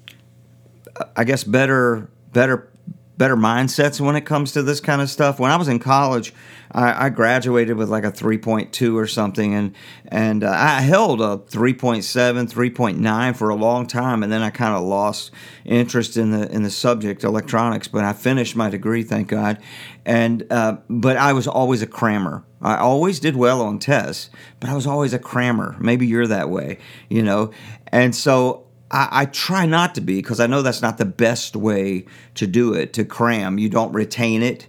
i 1.15 1.25
guess 1.25 1.43
better 1.43 2.09
better 2.31 2.69
better 3.17 3.35
mindsets 3.35 4.01
when 4.01 4.15
it 4.15 4.21
comes 4.21 4.51
to 4.53 4.63
this 4.63 4.79
kind 4.79 5.01
of 5.01 5.09
stuff. 5.09 5.39
When 5.39 5.51
I 5.51 5.55
was 5.55 5.67
in 5.67 5.79
college, 5.79 6.33
I, 6.71 7.05
I 7.05 7.09
graduated 7.09 7.77
with 7.77 7.89
like 7.89 8.03
a 8.03 8.11
3.2 8.11 8.95
or 8.95 9.07
something, 9.07 9.53
and 9.53 9.75
and 10.07 10.43
uh, 10.43 10.51
I 10.51 10.81
held 10.81 11.21
a 11.21 11.37
3.7, 11.37 12.51
3.9 12.51 13.35
for 13.35 13.49
a 13.49 13.55
long 13.55 13.87
time, 13.87 14.23
and 14.23 14.31
then 14.31 14.41
I 14.41 14.49
kind 14.49 14.75
of 14.75 14.83
lost 14.83 15.31
interest 15.63 16.17
in 16.17 16.31
the 16.31 16.51
in 16.51 16.63
the 16.63 16.69
subject 16.69 17.23
electronics. 17.23 17.87
But 17.87 18.03
I 18.03 18.13
finished 18.13 18.55
my 18.55 18.69
degree, 18.69 19.03
thank 19.03 19.29
God. 19.29 19.59
And 20.05 20.45
uh, 20.51 20.77
but 20.89 21.17
I 21.17 21.33
was 21.33 21.47
always 21.47 21.81
a 21.81 21.87
crammer. 21.87 22.43
I 22.61 22.77
always 22.77 23.19
did 23.19 23.35
well 23.35 23.61
on 23.61 23.79
tests, 23.79 24.29
but 24.59 24.69
I 24.69 24.75
was 24.75 24.87
always 24.87 25.13
a 25.13 25.19
crammer. 25.19 25.75
Maybe 25.79 26.07
you're 26.07 26.27
that 26.27 26.49
way, 26.49 26.79
you 27.09 27.21
know. 27.21 27.51
And 27.87 28.15
so 28.15 28.64
I, 28.91 29.07
I 29.11 29.25
try 29.25 29.65
not 29.65 29.95
to 29.95 30.01
be 30.01 30.17
because 30.17 30.39
I 30.39 30.47
know 30.47 30.61
that's 30.61 30.81
not 30.81 30.97
the 30.97 31.05
best 31.05 31.55
way 31.55 32.05
to 32.35 32.47
do 32.47 32.73
it, 32.73 32.93
to 32.93 33.05
cram. 33.05 33.57
You 33.57 33.69
don't 33.69 33.93
retain 33.93 34.41
it. 34.41 34.67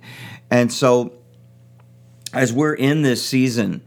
And 0.51 0.73
so, 0.73 1.13
as 2.33 2.53
we're 2.53 2.75
in 2.75 3.03
this 3.03 3.25
season, 3.25 3.83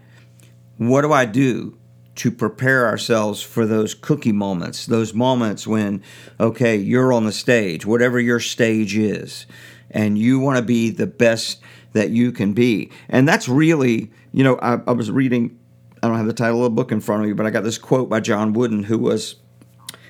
what 0.78 1.02
do 1.02 1.12
I 1.12 1.26
do 1.26 1.78
to 2.16 2.32
prepare 2.32 2.86
ourselves 2.86 3.42
for 3.42 3.66
those 3.66 3.94
cookie 3.94 4.32
moments, 4.32 4.86
those 4.86 5.14
moments 5.14 5.66
when, 5.66 6.04
okay, 6.40 6.76
you're 6.76 7.14
on 7.14 7.26
the 7.26 7.32
stage, 7.32 7.86
whatever 7.86 8.20
your 8.20 8.40
stage 8.40 8.98
is, 8.98 9.46
and 9.92 10.18
you 10.18 10.40
want 10.40 10.58
to 10.58 10.64
be 10.64 10.90
the 10.90 11.08
best 11.08 11.62
that 11.94 12.10
you 12.10 12.32
can 12.32 12.54
be? 12.54 12.92
And 13.08 13.28
that's 13.28 13.48
really, 13.48 14.12
you 14.32 14.44
know, 14.44 14.60
I, 14.62 14.80
I 14.86 14.92
was 14.92 15.10
reading, 15.10 15.58
I 16.04 16.08
don't 16.08 16.18
have 16.18 16.28
the 16.28 16.34
title 16.34 16.60
of 16.60 16.64
the 16.66 16.76
book 16.76 16.92
in 16.92 17.00
front 17.00 17.22
of 17.24 17.28
me, 17.28 17.34
but 17.34 17.46
I 17.46 17.52
got 17.52 17.64
this 17.64 17.78
quote 17.78 18.10
by 18.10 18.20
John 18.20 18.54
Wooden, 18.54 18.84
who 18.84 18.98
was 18.98 19.36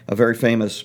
a 0.10 0.16
very 0.16 0.36
famous 0.36 0.84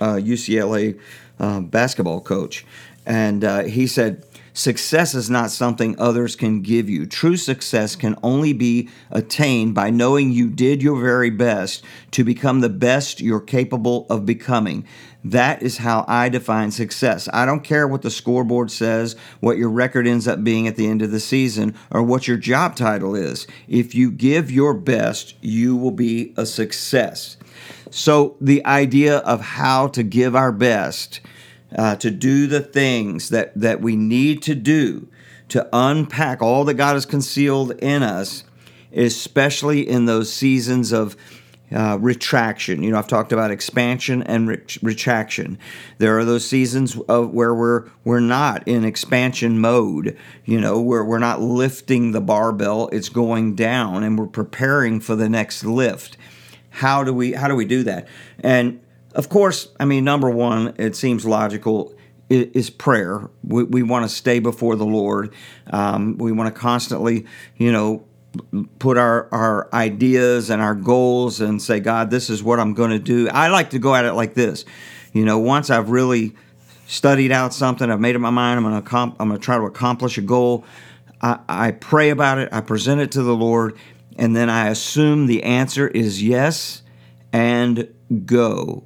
uh, 0.00 0.14
UCLA 0.14 0.98
uh, 1.38 1.60
basketball 1.60 2.20
coach, 2.20 2.64
and 3.04 3.44
uh, 3.44 3.64
he 3.64 3.86
said, 3.86 4.24
Success 4.56 5.16
is 5.16 5.28
not 5.28 5.50
something 5.50 5.98
others 5.98 6.36
can 6.36 6.62
give 6.62 6.88
you. 6.88 7.06
True 7.06 7.36
success 7.36 7.96
can 7.96 8.16
only 8.22 8.52
be 8.52 8.88
attained 9.10 9.74
by 9.74 9.90
knowing 9.90 10.30
you 10.30 10.48
did 10.48 10.80
your 10.80 11.00
very 11.00 11.30
best 11.30 11.82
to 12.12 12.22
become 12.22 12.60
the 12.60 12.68
best 12.68 13.20
you're 13.20 13.40
capable 13.40 14.06
of 14.08 14.24
becoming. 14.24 14.86
That 15.24 15.62
is 15.62 15.78
how 15.78 16.04
I 16.06 16.28
define 16.28 16.70
success. 16.70 17.28
I 17.32 17.46
don't 17.46 17.64
care 17.64 17.88
what 17.88 18.02
the 18.02 18.10
scoreboard 18.10 18.70
says, 18.70 19.16
what 19.40 19.56
your 19.56 19.70
record 19.70 20.06
ends 20.06 20.28
up 20.28 20.44
being 20.44 20.68
at 20.68 20.76
the 20.76 20.86
end 20.86 21.00
of 21.00 21.10
the 21.10 21.20
season, 21.20 21.74
or 21.90 22.02
what 22.02 22.28
your 22.28 22.36
job 22.36 22.76
title 22.76 23.14
is. 23.14 23.46
If 23.66 23.94
you 23.94 24.10
give 24.10 24.50
your 24.50 24.74
best, 24.74 25.34
you 25.40 25.76
will 25.76 25.92
be 25.92 26.34
a 26.36 26.44
success. 26.44 27.38
So, 27.90 28.36
the 28.40 28.64
idea 28.66 29.18
of 29.18 29.40
how 29.40 29.88
to 29.88 30.02
give 30.02 30.36
our 30.36 30.52
best, 30.52 31.20
uh, 31.76 31.96
to 31.96 32.10
do 32.10 32.46
the 32.46 32.60
things 32.60 33.30
that, 33.30 33.52
that 33.54 33.80
we 33.80 33.96
need 33.96 34.42
to 34.42 34.54
do 34.54 35.08
to 35.48 35.68
unpack 35.72 36.42
all 36.42 36.64
that 36.64 36.74
God 36.74 36.94
has 36.94 37.06
concealed 37.06 37.72
in 37.78 38.02
us, 38.02 38.44
especially 38.92 39.88
in 39.88 40.06
those 40.06 40.32
seasons 40.32 40.92
of 40.92 41.16
uh, 41.74 41.98
retraction. 42.00 42.82
You 42.82 42.92
know, 42.92 42.98
I've 42.98 43.08
talked 43.08 43.32
about 43.32 43.50
expansion 43.50 44.22
and 44.22 44.48
re- 44.48 44.62
retraction. 44.80 45.58
There 45.98 46.16
are 46.18 46.24
those 46.24 46.46
seasons 46.46 46.98
of 47.08 47.32
where 47.32 47.54
we're 47.54 47.88
we're 48.04 48.20
not 48.20 48.66
in 48.68 48.84
expansion 48.84 49.58
mode. 49.58 50.16
You 50.44 50.60
know, 50.60 50.80
where 50.80 51.04
we're 51.04 51.18
not 51.18 51.40
lifting 51.40 52.12
the 52.12 52.20
barbell; 52.20 52.88
it's 52.92 53.08
going 53.08 53.56
down, 53.56 54.04
and 54.04 54.18
we're 54.18 54.26
preparing 54.26 55.00
for 55.00 55.16
the 55.16 55.28
next 55.28 55.64
lift. 55.64 56.16
How 56.70 57.02
do 57.02 57.12
we 57.12 57.32
how 57.32 57.48
do 57.48 57.56
we 57.56 57.64
do 57.64 57.82
that? 57.82 58.06
And 58.40 58.80
of 59.14 59.28
course, 59.28 59.68
I 59.78 59.84
mean, 59.84 60.04
number 60.04 60.30
one, 60.30 60.74
it 60.78 60.96
seems 60.96 61.24
logical 61.24 61.94
is 62.30 62.70
prayer. 62.70 63.30
We, 63.42 63.64
we 63.64 63.82
want 63.82 64.08
to 64.08 64.14
stay 64.14 64.38
before 64.38 64.76
the 64.76 64.86
Lord. 64.86 65.34
Um, 65.68 66.16
we 66.18 66.32
want 66.32 66.52
to 66.52 66.58
constantly, 66.58 67.26
you 67.56 67.70
know, 67.70 68.04
put 68.78 68.96
our, 68.96 69.28
our 69.32 69.68
ideas 69.72 70.50
and 70.50 70.60
our 70.60 70.74
goals 70.74 71.40
and 71.40 71.60
say, 71.60 71.80
God, 71.80 72.10
this 72.10 72.30
is 72.30 72.42
what 72.42 72.60
I'm 72.60 72.74
going 72.74 72.90
to 72.90 72.98
do. 72.98 73.28
I 73.28 73.48
like 73.48 73.70
to 73.70 73.78
go 73.78 73.94
at 73.94 74.04
it 74.04 74.14
like 74.14 74.34
this. 74.34 74.64
You 75.12 75.24
know, 75.24 75.38
once 75.38 75.70
I've 75.70 75.90
really 75.90 76.34
studied 76.86 77.32
out 77.32 77.54
something, 77.54 77.90
I've 77.90 78.00
made 78.00 78.14
up 78.14 78.20
my 78.20 78.30
mind, 78.30 78.58
I'm 78.58 78.64
going 78.64 78.82
to, 78.82 78.96
I'm 79.20 79.28
going 79.28 79.40
to 79.40 79.44
try 79.44 79.56
to 79.56 79.64
accomplish 79.64 80.18
a 80.18 80.22
goal. 80.22 80.64
I, 81.20 81.38
I 81.48 81.70
pray 81.72 82.10
about 82.10 82.38
it, 82.38 82.48
I 82.52 82.60
present 82.60 83.00
it 83.00 83.12
to 83.12 83.22
the 83.22 83.34
Lord, 83.34 83.78
and 84.16 84.34
then 84.34 84.50
I 84.50 84.68
assume 84.68 85.26
the 85.26 85.42
answer 85.42 85.88
is 85.88 86.22
yes 86.22 86.82
and 87.32 87.92
go 88.26 88.84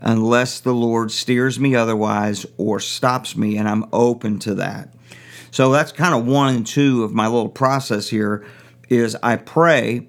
unless 0.00 0.60
the 0.60 0.74
Lord 0.74 1.10
steers 1.10 1.58
me 1.58 1.74
otherwise 1.74 2.46
or 2.56 2.80
stops 2.80 3.36
me, 3.36 3.56
and 3.56 3.68
I'm 3.68 3.84
open 3.92 4.38
to 4.40 4.54
that. 4.56 4.94
So 5.50 5.72
that's 5.72 5.92
kind 5.92 6.14
of 6.14 6.26
one 6.26 6.54
and 6.54 6.66
two 6.66 7.04
of 7.04 7.12
my 7.12 7.26
little 7.26 7.48
process 7.48 8.08
here 8.08 8.46
is 8.88 9.16
I 9.22 9.36
pray 9.36 10.08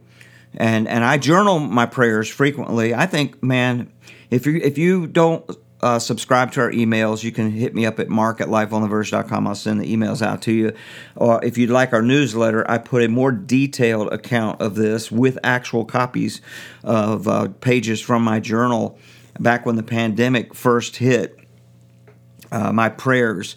and 0.55 0.87
and 0.87 1.03
I 1.03 1.17
journal 1.17 1.59
my 1.59 1.85
prayers 1.85 2.27
frequently. 2.27 2.93
I 2.93 3.05
think, 3.05 3.43
man, 3.43 3.91
if 4.29 4.45
you 4.45 4.59
if 4.63 4.77
you 4.77 5.07
don't 5.07 5.49
uh, 5.81 5.99
subscribe 5.99 6.51
to 6.53 6.61
our 6.61 6.71
emails, 6.71 7.23
you 7.23 7.31
can 7.31 7.51
hit 7.51 7.73
me 7.73 7.85
up 7.85 7.99
at 7.99 8.09
mark 8.09 8.41
at 8.41 8.47
lifeontheverge.com. 8.47 9.47
I'll 9.47 9.55
send 9.55 9.79
the 9.79 9.95
emails 9.95 10.21
out 10.21 10.41
to 10.43 10.51
you. 10.51 10.73
Or 11.15 11.43
if 11.43 11.57
you'd 11.57 11.69
like 11.69 11.93
our 11.93 12.01
newsletter, 12.01 12.69
I 12.69 12.79
put 12.79 13.03
a 13.03 13.07
more 13.07 13.31
detailed 13.31 14.11
account 14.11 14.61
of 14.61 14.75
this 14.75 15.11
with 15.11 15.37
actual 15.43 15.85
copies 15.85 16.41
of 16.83 17.27
uh, 17.27 17.47
pages 17.61 18.01
from 18.01 18.23
my 18.23 18.39
journal 18.39 18.99
back 19.39 19.65
when 19.65 19.77
the 19.77 19.83
pandemic 19.83 20.53
first 20.53 20.97
hit, 20.97 21.39
uh, 22.51 22.73
my 22.73 22.89
prayers 22.89 23.55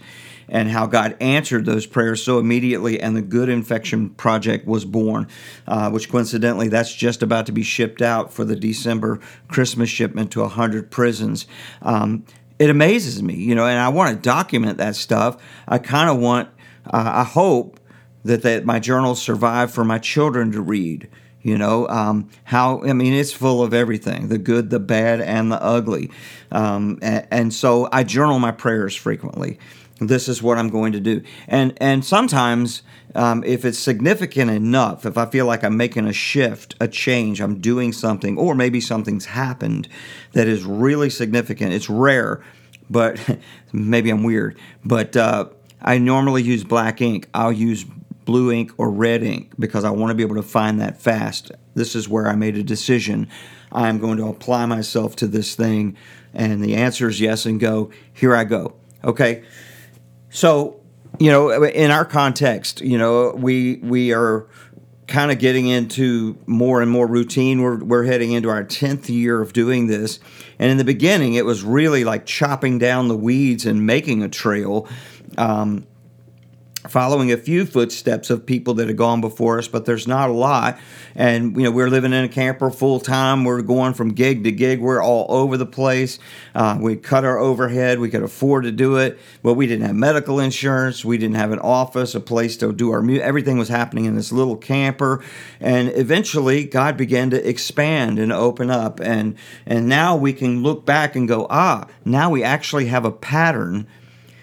and 0.49 0.69
how 0.69 0.87
God 0.87 1.17
answered 1.21 1.65
those 1.65 1.87
prayers 1.87 2.23
so 2.23 2.39
immediately, 2.39 3.01
and 3.01 3.17
the 3.17 3.23
Good 3.23 3.49
Infection 3.49 4.11
Project 4.11 4.67
was 4.67 4.85
born, 4.85 5.29
uh, 5.67 5.91
which 5.91 6.11
coincidentally, 6.11 6.69
that's 6.69 6.95
just 6.95 7.23
about 7.23 7.47
to 7.47 7.53
be 7.53 7.63
shipped 7.63 8.03
out 8.03 8.33
for 8.33 8.45
the 8.45 8.57
December 8.57 9.21
Christmas 9.49 9.91
shipment 9.91 10.31
to 10.33 10.41
100 10.41 10.91
prisons. 10.91 11.47
Um, 11.81 12.25
it 12.59 12.71
amazes 12.71 13.23
me, 13.23 13.35
you 13.35 13.55
know, 13.55 13.67
and 13.67 13.79
I 13.79 13.89
want 13.89 14.15
to 14.15 14.23
document 14.23 14.79
that 14.79 14.97
stuff. 14.97 15.43
I 15.67 15.79
kind 15.79 16.09
of 16.09 16.19
want, 16.19 16.49
uh, 16.87 17.11
I 17.15 17.25
hope 17.25 17.81
that, 18.25 18.43
that 18.43 18.65
my 18.65 18.79
journals 18.79 19.21
survive 19.21 19.73
for 19.73 19.85
my 19.85 19.99
children 19.99 20.53
to 20.53 20.61
read 20.61 21.09
you 21.43 21.59
know 21.59 21.89
um, 21.89 22.29
how 22.45 22.83
i 22.85 22.93
mean 22.93 23.13
it's 23.13 23.33
full 23.33 23.63
of 23.63 23.75
everything 23.75 24.29
the 24.29 24.39
good 24.39 24.71
the 24.71 24.81
bad 24.81 25.21
and 25.21 25.51
the 25.51 25.63
ugly 25.63 26.11
um, 26.51 26.99
and, 27.03 27.27
and, 27.31 27.55
so 27.55 27.89
i 27.93 28.03
journal 28.05 28.39
my 28.39 28.53
prayers 28.53 28.95
frequently 28.95 29.59
this 30.01 30.29
is 30.29 30.43
what 30.43 30.59
i'm 30.59 30.69
going 30.69 30.93
to 30.93 31.01
do 31.01 31.23
and 31.49 31.77
and 31.81 32.05
sometimes 32.05 32.83
um, 33.15 33.45
if 33.45 33.65
it's 33.65 33.79
significant 33.79 34.51
enough 34.51 35.05
if 35.07 35.19
i 35.19 35.27
feel 35.27 35.47
like 35.47 35.63
i'm 35.63 35.77
making 35.77 36.07
a 36.07 36.13
shift 36.13 36.75
a 36.81 36.89
change 36.89 37.41
i'm 37.41 37.61
doing 37.61 37.93
something 37.93 38.37
or 38.39 38.55
maybe 38.55 38.81
something's 38.81 39.27
happened 39.27 39.89
that 40.33 40.49
is 40.49 40.65
really 40.65 41.11
significant 41.11 41.73
it's 41.73 41.91
rare 41.91 42.43
but 42.91 43.39
maybe 43.73 44.11
i'm 44.11 44.23
weird 44.23 44.59
but 44.85 45.17
uh, 45.17 45.47
i 45.83 45.99
normally 45.99 46.43
use 46.43 46.65
black 46.65 47.01
ink 47.01 47.29
i'll 47.35 47.53
use 47.53 47.85
blue 48.25 48.53
ink 48.53 48.73
or 48.79 48.91
red 48.91 49.23
ink 49.23 49.53
because 49.59 49.85
I 49.85 49.91
want 49.91 50.11
to 50.11 50.15
be 50.15 50.23
able 50.23 50.37
to 50.37 50.43
find 50.43 50.81
that 50.81 51.01
fast. 51.01 51.53
This 51.75 51.95
is 51.95 52.09
where 52.09 52.29
I 52.29 52.35
made 52.35 52.57
a 52.57 52.63
decision. 52.63 53.29
I'm 53.71 53.99
going 53.99 54.19
to 54.19 54.27
apply 54.27 54.67
myself 54.67 55.17
to 55.17 55.27
this 55.27 55.55
thing. 55.55 55.97
And 56.35 56.63
the 56.63 56.77
answer 56.77 57.09
is 57.09 57.21
yes, 57.21 57.47
and 57.47 57.61
go. 57.61 57.91
Here 58.13 58.35
I 58.35 58.45
go. 58.45 58.75
Okay. 59.05 59.45
So, 60.33 60.81
you 61.21 61.31
know, 61.31 61.65
in 61.65 61.91
our 61.91 62.07
context, 62.07 62.81
you 62.81 62.99
know, 62.99 63.33
we 63.37 63.77
we 63.77 64.12
are 64.12 64.49
kind 65.07 65.31
of 65.31 65.39
getting 65.39 65.67
into 65.67 66.39
more 66.47 66.81
and 66.81 66.91
more 66.91 67.07
routine. 67.07 67.61
We're, 67.61 67.85
we're 67.85 68.05
heading 68.05 68.33
into 68.33 68.49
our 68.49 68.65
10th 68.65 69.11
year 69.11 69.43
of 69.43 69.53
doing 69.53 69.87
this. 69.87 70.19
And 70.59 70.71
in 70.71 70.79
the 70.79 70.85
beginning, 70.85 71.35
it 71.35 71.45
was 71.45 71.62
really 71.62 72.03
like 72.03 72.25
chopping 72.25 72.79
down 72.79 73.09
the 73.09 73.17
weeds 73.17 73.67
and 73.67 73.85
making 73.87 74.23
a 74.23 74.29
trail. 74.29 74.89
Um, 75.37 75.87
following 76.89 77.31
a 77.31 77.37
few 77.37 77.65
footsteps 77.65 78.29
of 78.29 78.45
people 78.45 78.75
that 78.75 78.89
have 78.89 78.97
gone 78.97 79.21
before 79.21 79.59
us, 79.59 79.69
but 79.69 79.85
there's 79.85 80.09
not 80.09 80.31
a 80.31 80.33
lot. 80.33 80.79
And 81.15 81.57
you 81.57 81.62
know, 81.62 81.71
we're 81.71 81.89
living 81.89 82.12
in 82.12 82.25
a 82.25 82.29
camper 82.29 82.71
full 82.71 82.99
time. 82.99 83.45
We're 83.45 83.62
going 83.62 83.95
from 83.95 84.15
gig 84.15 84.43
to 84.45 84.53
gig. 84.53 84.81
We're 84.81 85.03
all 85.03 85.27
over 85.29 85.57
the 85.57 85.67
place. 85.67 86.19
Uh, 86.55 86.79
we 86.81 86.97
cut 86.97 87.25
our 87.25 87.39
overhead. 87.39 88.01
We 88.01 88.11
could 88.11 88.23
afford 88.23 88.65
to 88.65 88.73
do 88.73 88.97
it, 88.97 89.19
but 89.43 89.55
we 89.55 89.67
didn't 89.67 89.87
have 89.87 89.95
medical 89.95 90.41
insurance. 90.41 91.05
We 91.05 91.19
didn't 91.19 91.37
have 91.37 91.53
an 91.53 91.61
office, 91.61 92.15
a 92.15 92.21
place 92.21 92.57
to 92.59 92.73
do 92.73 92.91
our. 92.91 93.09
Everything 93.11 93.59
was 93.59 93.69
happening 93.69 94.07
in 94.07 94.17
this 94.17 94.33
little 94.33 94.57
camper. 94.57 95.23
And 95.61 95.89
eventually, 95.95 96.65
God 96.65 96.97
began 96.97 97.31
to 97.31 97.49
expand 97.49 98.19
and 98.19 98.33
open 98.33 98.71
up. 98.71 98.99
And 99.01 99.37
and 99.67 99.89
now 99.89 100.17
we 100.17 100.33
can 100.33 100.62
look 100.62 100.85
back 100.85 101.15
and 101.15 101.29
go, 101.29 101.47
ah, 101.49 101.87
now 102.05 102.31
we 102.31 102.43
actually 102.43 102.87
have 102.87 103.05
a 103.05 103.12
pattern. 103.12 103.87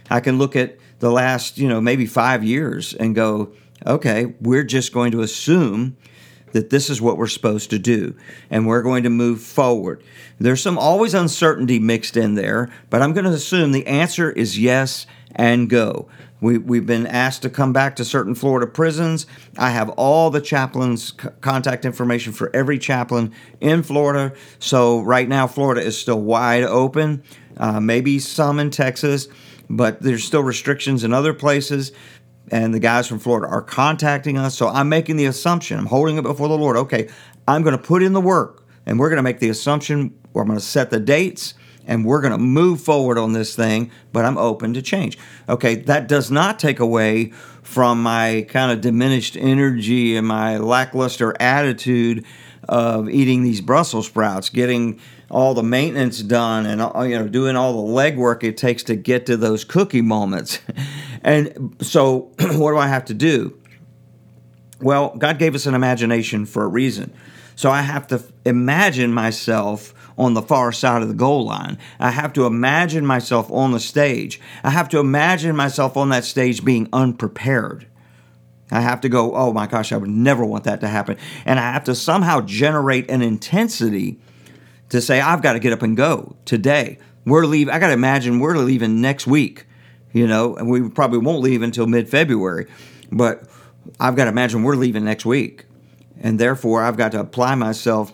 I 0.10 0.22
can 0.22 0.38
look 0.38 0.55
at 0.55 0.78
the 1.00 1.12
last, 1.12 1.58
you 1.58 1.68
know, 1.68 1.82
maybe 1.82 2.06
five 2.06 2.44
years 2.44 2.94
and 2.94 3.15
go, 3.15 3.51
okay, 3.86 4.34
we're 4.41 4.63
just 4.63 4.94
going 4.94 5.12
to 5.12 5.22
assume 5.22 5.98
that 6.51 6.70
this 6.70 6.89
is 6.89 7.01
what 7.01 7.18
we're 7.18 7.27
supposed 7.27 7.70
to 7.70 7.79
do 7.79 8.15
and 8.50 8.68
we're 8.68 8.82
going 8.82 9.03
to 9.03 9.10
move 9.10 9.41
forward. 9.41 10.03
There's 10.39 10.62
some 10.62 10.77
always 10.77 11.13
uncertainty 11.13 11.79
mixed 11.79 12.18
in 12.18 12.36
there, 12.36 12.70
but 12.89 13.01
I'm 13.01 13.13
going 13.13 13.25
to 13.25 13.32
assume 13.32 13.72
the 13.72 13.88
answer 13.88 14.32
is 14.32 14.60
yes 14.60 15.06
and 15.36 15.70
go. 15.70 16.08
We, 16.41 16.58
we've 16.58 16.86
been 16.86 17.06
asked 17.06 17.41
to 17.41 17.50
come 17.50 17.74
back 17.74 17.98
to 17.98 18.06
certain 18.06 18.34
Florida 18.34 18.65
prisons. 18.65 19.27
I 19.58 19.72
have 19.72 19.89
all 19.89 20.29
the 20.29 20.39
chaplains' 20.39 21.13
c- 21.22 21.29
contact 21.41 21.84
information 21.84 22.32
for 22.32 22.50
every 22.56 22.79
chaplain 22.79 23.34
in 23.60 23.84
Florida. 23.84 24.34
So, 24.58 25.01
right 25.01 25.27
now, 25.27 25.48
Florida 25.48 25.82
is 25.82 25.98
still 25.98 26.22
wide 26.22 26.63
open, 26.63 27.24
uh, 27.58 27.82
maybe 27.82 28.20
some 28.20 28.58
in 28.58 28.70
Texas 28.70 29.27
but 29.69 30.01
there's 30.01 30.23
still 30.23 30.43
restrictions 30.43 31.03
in 31.03 31.13
other 31.13 31.33
places. 31.33 31.91
And 32.51 32.73
the 32.73 32.79
guys 32.79 33.07
from 33.07 33.19
Florida 33.19 33.47
are 33.47 33.61
contacting 33.61 34.38
us. 34.38 34.57
So 34.57 34.67
I'm 34.67 34.89
making 34.89 35.17
the 35.17 35.25
assumption, 35.25 35.77
I'm 35.77 35.85
holding 35.85 36.17
it 36.17 36.23
before 36.23 36.47
the 36.47 36.57
Lord. 36.57 36.77
Okay, 36.77 37.09
I'm 37.47 37.61
going 37.61 37.77
to 37.77 37.83
put 37.83 38.01
in 38.01 38.13
the 38.13 38.21
work 38.21 38.65
and 38.85 38.99
we're 38.99 39.09
going 39.09 39.17
to 39.17 39.23
make 39.23 39.39
the 39.39 39.49
assumption, 39.49 40.17
or 40.33 40.41
I'm 40.41 40.47
going 40.47 40.59
to 40.59 40.65
set 40.65 40.89
the 40.89 40.99
dates 40.99 41.53
and 41.85 42.05
we're 42.05 42.21
going 42.21 42.31
to 42.31 42.39
move 42.39 42.81
forward 42.81 43.17
on 43.17 43.33
this 43.33 43.55
thing, 43.55 43.91
but 44.13 44.25
I'm 44.25 44.38
open 44.38 44.73
to 44.75 44.81
change. 44.81 45.17
Okay, 45.47 45.75
that 45.75 46.07
does 46.07 46.29
not 46.29 46.59
take 46.59 46.79
away 46.79 47.31
from 47.63 48.01
my 48.01 48.45
kind 48.49 48.71
of 48.71 48.81
diminished 48.81 49.35
energy 49.35 50.15
and 50.15 50.27
my 50.27 50.57
lackluster 50.57 51.35
attitude 51.39 52.25
of 52.67 53.09
eating 53.09 53.43
these 53.43 53.61
Brussels 53.61 54.07
sprouts, 54.07 54.49
getting 54.49 54.99
all 55.29 55.53
the 55.53 55.63
maintenance 55.63 56.21
done 56.21 56.65
and 56.65 56.81
uh, 56.81 57.01
you 57.01 57.17
know 57.17 57.27
doing 57.27 57.55
all 57.55 57.86
the 57.86 57.93
legwork 57.93 58.43
it 58.43 58.57
takes 58.57 58.83
to 58.83 58.95
get 58.95 59.25
to 59.27 59.38
those 59.38 59.63
cookie 59.63 60.01
moments. 60.01 60.59
and 61.24 61.75
so 61.81 62.31
what 62.39 62.71
do 62.71 62.77
I 62.77 62.88
have 62.88 63.05
to 63.05 63.13
do? 63.13 63.57
Well, 64.81 65.15
God 65.17 65.39
gave 65.39 65.55
us 65.55 65.65
an 65.65 65.75
imagination 65.75 66.45
for 66.45 66.63
a 66.63 66.67
reason. 66.67 67.13
So 67.55 67.69
I 67.69 67.81
have 67.81 68.07
to 68.07 68.24
imagine 68.45 69.13
myself 69.13 69.93
on 70.17 70.33
the 70.33 70.41
far 70.41 70.71
side 70.71 71.01
of 71.01 71.07
the 71.07 71.13
goal 71.13 71.45
line. 71.45 71.77
I 72.00 72.12
have 72.12 72.33
to 72.33 72.45
imagine 72.45 73.05
myself 73.05 73.51
on 73.51 73.71
the 73.71 73.79
stage. 73.79 74.39
I 74.63 74.69
have 74.69 74.89
to 74.89 75.00
imagine 75.00 75.55
myself 75.55 75.98
on 75.98 76.09
that 76.09 76.24
stage 76.24 76.63
being 76.63 76.88
unprepared. 76.93 77.88
I 78.71 78.81
have 78.81 79.01
to 79.01 79.09
go, 79.09 79.36
oh 79.36 79.51
my 79.51 79.67
gosh, 79.67 79.91
I 79.91 79.98
would 79.98 80.09
never 80.09 80.45
want 80.45 80.65
that 80.65 80.81
to 80.81 80.88
happen. 80.88 81.17
And 81.45 81.59
I 81.59 81.74
have 81.74 81.83
to 81.86 81.95
somehow 81.95 82.41
generate 82.41 83.09
an 83.09 83.21
intensity 83.21 84.19
to 84.89 85.01
say, 85.01 85.22
I've 85.22 85.41
got 85.41 85.53
to 85.53 85.60
get 85.60 85.74
up 85.74 85.81
and 85.81 85.96
go 85.96 86.36
today. 86.46 87.00
We're 87.25 87.46
leaving, 87.46 87.74
I 87.74 87.79
got 87.79 87.88
to 87.88 87.93
imagine 87.93 88.39
we're 88.39 88.58
leaving 88.58 89.01
next 89.01 89.27
week, 89.27 89.65
you 90.13 90.27
know, 90.27 90.55
and 90.55 90.69
we 90.69 90.89
probably 90.89 91.19
won't 91.19 91.41
leave 91.41 91.62
until 91.62 91.88
mid 91.88 92.10
February, 92.10 92.67
but 93.12 93.43
I've 94.00 94.15
got 94.15 94.25
to 94.25 94.31
imagine 94.31 94.63
we're 94.63 94.75
leaving 94.75 95.05
next 95.05 95.25
week. 95.25 95.65
And 96.22 96.39
therefore, 96.39 96.84
I've 96.84 96.98
got 96.98 97.12
to 97.13 97.19
apply 97.19 97.55
myself 97.55 98.13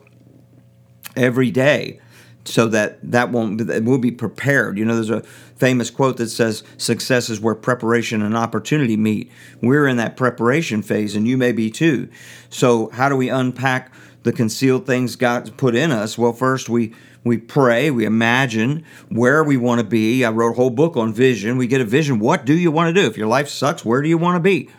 every 1.15 1.49
day 1.49 1.99
so 2.45 2.67
that 2.67 2.99
that 3.11 3.31
won't 3.31 3.65
that 3.65 3.83
we'll 3.83 3.97
be 3.97 4.11
prepared. 4.11 4.77
You 4.77 4.85
know, 4.85 4.95
there's 4.95 5.09
a 5.09 5.23
famous 5.55 5.89
quote 5.89 6.17
that 6.17 6.29
says, 6.29 6.63
"Success 6.77 7.29
is 7.29 7.39
where 7.39 7.55
preparation 7.55 8.21
and 8.21 8.37
opportunity 8.37 8.95
meet." 8.95 9.31
We're 9.61 9.87
in 9.87 9.97
that 9.97 10.15
preparation 10.15 10.81
phase, 10.81 11.15
and 11.15 11.27
you 11.27 11.37
may 11.37 11.51
be 11.51 11.69
too. 11.69 12.07
So, 12.49 12.89
how 12.89 13.09
do 13.09 13.15
we 13.15 13.29
unpack 13.29 13.91
the 14.25 14.33
concealed 14.33 14.87
things 14.87 15.15
God 15.15 15.55
put 15.55 15.75
in 15.75 15.91
us? 15.91 16.17
Well, 16.17 16.33
first 16.33 16.67
we 16.67 16.93
we 17.23 17.37
pray, 17.37 17.89
we 17.89 18.05
imagine 18.05 18.83
where 19.09 19.43
we 19.43 19.55
want 19.55 19.79
to 19.79 19.85
be. 19.85 20.25
I 20.25 20.31
wrote 20.31 20.51
a 20.51 20.55
whole 20.55 20.69
book 20.69 20.97
on 20.97 21.13
vision. 21.13 21.57
We 21.57 21.67
get 21.67 21.81
a 21.81 21.85
vision. 21.85 22.19
What 22.19 22.45
do 22.45 22.53
you 22.53 22.71
want 22.71 22.93
to 22.93 23.01
do? 23.01 23.07
If 23.07 23.17
your 23.17 23.27
life 23.27 23.49
sucks, 23.49 23.85
where 23.85 24.01
do 24.01 24.09
you 24.09 24.17
want 24.17 24.35
to 24.35 24.39
be? 24.39 24.69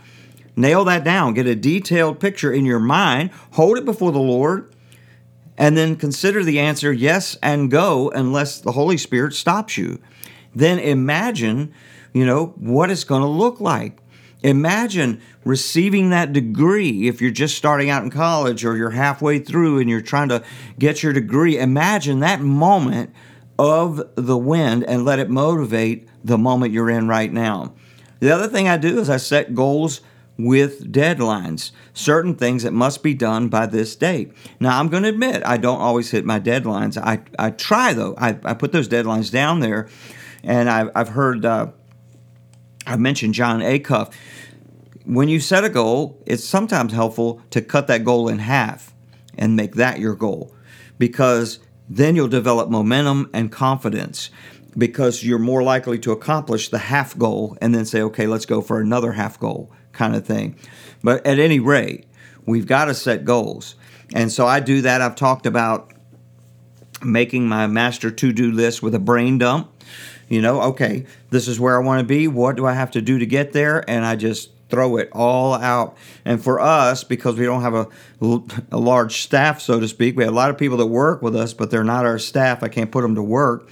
Nail 0.55 0.85
that 0.85 1.05
down. 1.05 1.35
Get 1.35 1.47
a 1.47 1.55
detailed 1.55 2.21
picture 2.21 2.53
in 2.53 2.65
your 2.65 2.79
mind. 2.79 3.31
Hold 3.53 3.79
it 3.79 3.85
before 3.85 4.12
the 4.12 4.19
Lord. 4.19 4.73
And 5.59 5.76
then 5.76 5.97
consider 5.97 6.45
the 6.45 6.61
answer 6.61 6.93
yes 6.93 7.37
and 7.43 7.71
go 7.71 8.11
unless 8.11 8.61
the 8.61 8.73
Holy 8.73 8.97
Spirit 8.97 9.35
stops 9.35 9.76
you. 9.76 10.00
Then 10.55 10.79
imagine, 10.79 11.73
you 12.12 12.26
know, 12.26 12.55
what 12.59 12.91
it's 12.91 13.05
going 13.05 13.23
to 13.23 13.29
look 13.29 13.61
like. 13.61 13.99
Imagine 14.47 15.21
receiving 15.45 16.11
that 16.11 16.33
degree 16.33 17.09
if 17.09 17.21
you're 17.21 17.33
just 17.33 17.57
starting 17.57 17.91
out 17.91 18.05
in 18.05 18.11
college 18.11 18.65
or 18.65 18.76
you're 18.76 18.91
halfway 18.91 19.41
through 19.41 19.81
and 19.81 19.91
you're 19.91 20.00
trying 20.00 20.29
to 20.29 20.41
get 20.79 21.03
your 21.03 21.12
degree. 21.12 21.59
Imagine 21.59 22.21
that 22.21 22.41
moment 22.41 23.12
of 23.59 24.00
the 24.15 24.38
wind 24.38 24.85
and 24.85 25.05
let 25.05 25.19
it 25.19 25.29
motivate 25.29 26.09
the 26.25 26.38
moment 26.38 26.73
you're 26.73 26.88
in 26.88 27.09
right 27.09 27.33
now. 27.33 27.75
The 28.21 28.31
other 28.31 28.47
thing 28.47 28.69
I 28.69 28.76
do 28.76 29.00
is 29.00 29.11
I 29.11 29.17
set 29.17 29.53
goals 29.57 30.00
with 30.38 30.93
deadlines, 30.93 31.73
certain 31.93 32.37
things 32.37 32.62
that 32.62 32.73
must 32.73 33.03
be 33.03 33.15
done 33.15 33.49
by 33.49 33.67
this 33.67 33.97
date. 33.97 34.31
Now, 34.61 34.79
I'm 34.79 34.88
going 34.88 35.03
to 35.03 35.09
admit 35.09 35.43
I 35.45 35.57
don't 35.57 35.81
always 35.81 36.12
hit 36.12 36.25
my 36.25 36.38
deadlines. 36.38 36.97
I, 36.97 37.21
I 37.37 37.50
try, 37.50 37.95
though. 37.95 38.15
I, 38.17 38.38
I 38.45 38.55
put 38.55 38.71
those 38.71 38.88
deadlines 38.88 39.33
down 39.33 39.59
there, 39.59 39.88
and 40.45 40.71
I've, 40.71 40.91
I've 40.95 41.09
heard, 41.09 41.45
uh, 41.45 41.73
I 42.87 42.97
mentioned 42.97 43.35
Jon 43.35 43.61
Acuff 43.61 44.12
when 45.07 45.29
you 45.29 45.39
set 45.39 45.65
a 45.65 45.69
goal, 45.69 46.21
it's 46.27 46.45
sometimes 46.45 46.93
helpful 46.93 47.41
to 47.51 47.63
cut 47.63 47.87
that 47.87 48.05
goal 48.05 48.29
in 48.29 48.41
half 48.41 48.93
and 49.39 49.55
make 49.55 49.77
that 49.77 50.01
your 50.01 50.17
goal 50.17 50.55
because 50.99 51.61
then 51.89 52.17
you'll 52.17 52.27
develop 52.27 52.69
momentum 52.69 53.31
and 53.33 53.53
confidence 53.53 54.31
because 54.77 55.23
you're 55.23 55.39
more 55.39 55.63
likely 55.63 55.99
to 56.01 56.11
accomplish 56.11 56.69
the 56.69 56.79
half 56.79 57.17
goal 57.17 57.57
and 57.63 57.73
then 57.73 57.87
say, 57.87 58.03
okay, 58.03 58.27
let's 58.27 58.47
go 58.47 58.61
for 58.61 58.81
another 58.81 59.13
half 59.13 59.39
goal 59.39 59.71
kind 59.93 60.17
of 60.17 60.27
thing. 60.27 60.57
But 61.05 61.25
at 61.25 61.39
any 61.39 61.61
rate, 61.61 62.07
we've 62.45 62.67
got 62.67 62.87
to 62.87 62.95
set 62.95 63.25
goals. 63.25 63.77
And 64.13 64.31
so 64.33 64.47
I 64.47 64.59
do 64.59 64.83
that. 64.83 65.01
I've 65.01 65.15
talked 65.15 65.47
about 65.47 65.93
making 67.01 67.49
my 67.49 67.69
master 67.69 68.11
to 68.11 68.33
do 68.33 68.51
list 68.51 68.83
with 68.83 68.95
a 68.95 68.99
brain 68.99 69.39
dump. 69.39 69.73
You 70.29 70.43
know, 70.43 70.61
okay, 70.63 71.07
this 71.31 71.47
is 71.47 71.61
where 71.61 71.81
I 71.81 71.85
want 71.85 72.01
to 72.01 72.07
be. 72.07 72.27
What 72.27 72.57
do 72.57 72.67
I 72.67 72.73
have 72.73 72.91
to 72.93 73.01
do 73.01 73.21
to 73.21 73.27
get 73.27 73.53
there? 73.53 73.89
And 73.89 74.05
I 74.05 74.17
just 74.17 74.51
throw 74.69 74.97
it 74.97 75.09
all 75.13 75.55
out. 75.55 75.97
And 76.25 76.43
for 76.43 76.61
us, 76.61 77.05
because 77.05 77.37
we 77.37 77.45
don't 77.45 77.63
have 77.63 77.75
a, 77.75 77.89
a 78.73 78.79
large 78.79 79.23
staff, 79.23 79.61
so 79.61 79.81
to 79.81 79.89
speak, 79.89 80.17
we 80.17 80.25
have 80.25 80.33
a 80.33 80.37
lot 80.37 80.51
of 80.51 80.59
people 80.59 80.77
that 80.79 80.87
work 80.87 81.23
with 81.23 81.37
us, 81.37 81.53
but 81.53 81.71
they're 81.71 81.85
not 81.85 82.05
our 82.05 82.19
staff. 82.19 82.63
I 82.63 82.69
can't 82.69 82.91
put 82.91 83.03
them 83.03 83.15
to 83.15 83.23
work. 83.23 83.69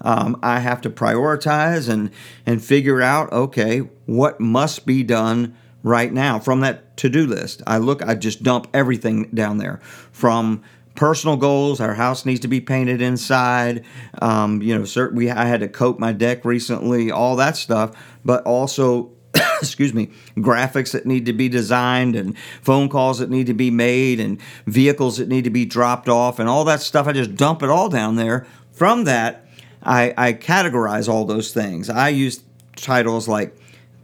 Um, 0.00 0.38
I 0.42 0.60
have 0.60 0.80
to 0.82 0.90
prioritize 0.90 1.88
and 1.88 2.10
and 2.46 2.62
figure 2.62 3.02
out 3.02 3.32
okay 3.32 3.78
what 4.06 4.38
must 4.38 4.86
be 4.86 5.02
done 5.02 5.56
right 5.82 6.12
now 6.12 6.38
from 6.38 6.60
that 6.60 6.96
to 6.98 7.08
do 7.08 7.26
list. 7.26 7.62
I 7.66 7.78
look, 7.78 8.02
I 8.02 8.14
just 8.14 8.42
dump 8.42 8.68
everything 8.72 9.28
down 9.34 9.58
there 9.58 9.80
from 10.12 10.62
personal 10.94 11.36
goals. 11.36 11.80
Our 11.80 11.94
house 11.94 12.26
needs 12.26 12.40
to 12.40 12.48
be 12.48 12.60
painted 12.60 13.00
inside. 13.00 13.84
Um, 14.20 14.62
you 14.62 14.76
know, 14.76 14.84
certain, 14.84 15.16
we 15.16 15.30
I 15.30 15.46
had 15.46 15.60
to 15.60 15.68
coat 15.68 15.98
my 15.98 16.12
deck 16.12 16.44
recently, 16.44 17.10
all 17.10 17.36
that 17.36 17.56
stuff, 17.56 17.96
but 18.24 18.44
also 18.44 19.12
excuse 19.62 19.94
me, 19.94 20.10
graphics 20.36 20.92
that 20.92 21.06
need 21.06 21.26
to 21.26 21.32
be 21.32 21.48
designed 21.48 22.16
and 22.16 22.36
phone 22.62 22.88
calls 22.88 23.18
that 23.18 23.30
need 23.30 23.46
to 23.46 23.54
be 23.54 23.70
made 23.70 24.20
and 24.20 24.40
vehicles 24.66 25.18
that 25.18 25.28
need 25.28 25.44
to 25.44 25.50
be 25.50 25.64
dropped 25.64 26.08
off 26.08 26.38
and 26.38 26.48
all 26.48 26.64
that 26.64 26.80
stuff. 26.80 27.06
I 27.06 27.12
just 27.12 27.36
dump 27.36 27.62
it 27.62 27.70
all 27.70 27.88
down 27.88 28.16
there. 28.16 28.46
From 28.72 29.04
that, 29.04 29.46
I, 29.82 30.14
I 30.16 30.32
categorize 30.32 31.08
all 31.08 31.24
those 31.24 31.52
things. 31.52 31.90
I 31.90 32.08
use 32.08 32.42
titles 32.76 33.28
like 33.28 33.56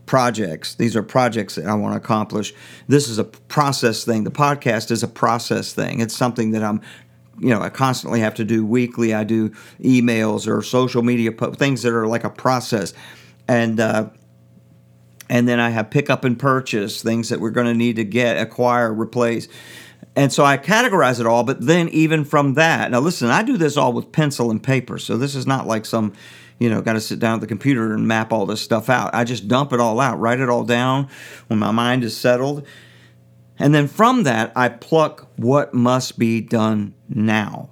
projects. 0.06 0.74
These 0.74 0.96
are 0.96 1.02
projects 1.02 1.54
that 1.54 1.66
I 1.66 1.74
want 1.74 1.94
to 1.94 1.96
accomplish. 1.96 2.52
This 2.88 3.08
is 3.08 3.18
a 3.18 3.24
process 3.24 4.04
thing. 4.04 4.24
The 4.24 4.30
podcast 4.30 4.90
is 4.90 5.02
a 5.02 5.08
process 5.08 5.72
thing. 5.72 6.00
It's 6.00 6.16
something 6.16 6.50
that 6.52 6.62
I'm 6.62 6.80
you 7.40 7.50
know, 7.50 7.60
I 7.60 7.68
constantly 7.68 8.20
have 8.20 8.34
to 8.34 8.44
do 8.44 8.64
weekly. 8.64 9.12
I 9.12 9.24
do 9.24 9.50
emails 9.80 10.46
or 10.46 10.62
social 10.62 11.02
media 11.02 11.32
po- 11.32 11.52
things 11.52 11.82
that 11.82 11.92
are 11.92 12.06
like 12.06 12.22
a 12.22 12.30
process, 12.30 12.94
and 13.48 13.80
uh, 13.80 14.08
and 15.28 15.48
then 15.48 15.60
I 15.60 15.70
have 15.70 15.90
pick 15.90 16.10
up 16.10 16.24
and 16.24 16.38
purchase 16.38 17.02
things 17.02 17.28
that 17.28 17.40
we're 17.40 17.50
going 17.50 17.66
to 17.66 17.74
need 17.74 17.96
to 17.96 18.04
get, 18.04 18.36
acquire, 18.36 18.92
replace. 18.92 19.48
And 20.16 20.32
so 20.32 20.44
I 20.44 20.58
categorize 20.58 21.18
it 21.18 21.26
all, 21.26 21.42
but 21.44 21.60
then 21.60 21.88
even 21.88 22.24
from 22.24 22.54
that, 22.54 22.90
now 22.90 23.00
listen, 23.00 23.30
I 23.30 23.42
do 23.42 23.56
this 23.56 23.76
all 23.76 23.92
with 23.92 24.12
pencil 24.12 24.50
and 24.50 24.62
paper. 24.62 24.98
So 24.98 25.16
this 25.16 25.34
is 25.34 25.46
not 25.46 25.66
like 25.66 25.86
some, 25.86 26.12
you 26.58 26.70
know, 26.70 26.80
got 26.82 26.92
to 26.92 27.00
sit 27.00 27.18
down 27.18 27.36
at 27.36 27.40
the 27.40 27.46
computer 27.46 27.94
and 27.94 28.06
map 28.06 28.32
all 28.32 28.46
this 28.46 28.60
stuff 28.60 28.88
out. 28.88 29.14
I 29.14 29.24
just 29.24 29.48
dump 29.48 29.72
it 29.72 29.80
all 29.80 29.98
out, 29.98 30.20
write 30.20 30.40
it 30.40 30.48
all 30.48 30.64
down 30.64 31.08
when 31.48 31.58
my 31.58 31.72
mind 31.72 32.04
is 32.04 32.16
settled. 32.16 32.66
And 33.58 33.74
then 33.74 33.88
from 33.88 34.24
that, 34.24 34.52
I 34.54 34.68
pluck 34.68 35.28
what 35.36 35.74
must 35.74 36.18
be 36.18 36.40
done 36.40 36.94
now 37.08 37.70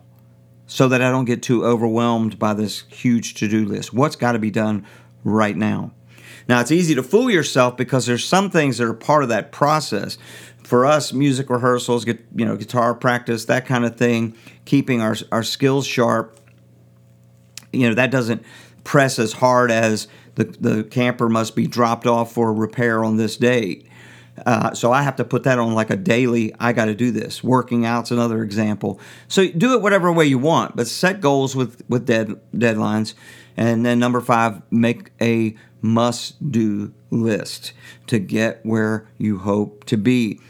so 0.67 0.89
that 0.89 1.03
I 1.03 1.11
don't 1.11 1.27
get 1.27 1.43
too 1.43 1.65
overwhelmed 1.65 2.39
by 2.39 2.55
this 2.55 2.85
huge 2.89 3.35
to 3.35 3.49
do 3.49 3.65
list. 3.67 3.93
What's 3.93 4.17
got 4.17 4.33
to 4.33 4.39
be 4.39 4.51
done 4.51 4.87
right 5.23 5.57
now? 5.57 5.93
Now, 6.53 6.61
it's 6.61 6.71
easy 6.71 6.95
to 6.97 7.03
fool 7.03 7.31
yourself 7.31 7.79
because 7.79 8.05
there's 8.05 8.27
some 8.27 8.51
things 8.51 8.77
that 8.77 8.87
are 8.87 8.93
part 8.93 9.23
of 9.23 9.31
that 9.31 9.53
process. 9.53 10.19
For 10.63 10.85
us, 10.85 11.11
music 11.11 11.49
rehearsals, 11.49 12.05
get, 12.05 12.23
you 12.37 12.45
know, 12.45 12.57
guitar 12.57 12.95
practice, 12.95 13.47
that 13.47 13.65
kind 13.65 13.87
of 13.87 13.97
thing, 13.97 14.37
keeping 14.67 15.01
our, 15.01 15.17
our 15.33 15.43
skills 15.45 15.87
sharp, 15.87 16.39
you 17.73 17.89
know, 17.89 17.95
that 17.95 18.11
doesn't 18.11 18.45
press 18.85 19.19
as 19.19 19.33
hard 19.33 19.71
as 19.71 20.09
the, 20.35 20.45
the 20.45 20.85
camper 20.85 21.31
must 21.31 21.57
be 21.57 21.67
dropped 21.67 22.07
off 22.07 22.33
for 22.35 22.53
repair 22.53 23.03
on 23.03 23.17
this 23.17 23.39
date. 23.39 23.89
Uh, 24.45 24.75
so 24.75 24.93
I 24.93 25.01
have 25.01 25.17
to 25.17 25.25
put 25.25 25.45
that 25.45 25.59
on 25.59 25.73
like 25.73 25.89
a 25.89 25.97
daily. 25.97 26.55
I 26.61 26.75
got 26.75 26.85
to 26.85 26.95
do 26.95 27.11
this. 27.11 27.43
Working 27.43 27.87
out's 27.87 28.11
another 28.11 28.43
example. 28.43 29.01
So 29.27 29.49
do 29.49 29.73
it 29.73 29.81
whatever 29.81 30.13
way 30.13 30.27
you 30.27 30.39
want, 30.39 30.77
but 30.77 30.87
set 30.87 31.23
goals 31.23 31.57
with 31.57 31.83
with 31.89 32.05
dead 32.05 32.39
deadlines. 32.55 33.15
And 33.57 33.87
then 33.87 33.99
number 33.99 34.21
five, 34.21 34.61
make 34.71 35.13
a 35.21 35.57
must 35.83 36.51
do 36.51 36.95
list 37.11 37.73
to 38.07 38.19
get 38.19 38.65
where 38.65 39.07
you 39.19 39.39
hope 39.39 39.85
to 39.85 39.97
be. 39.97 40.41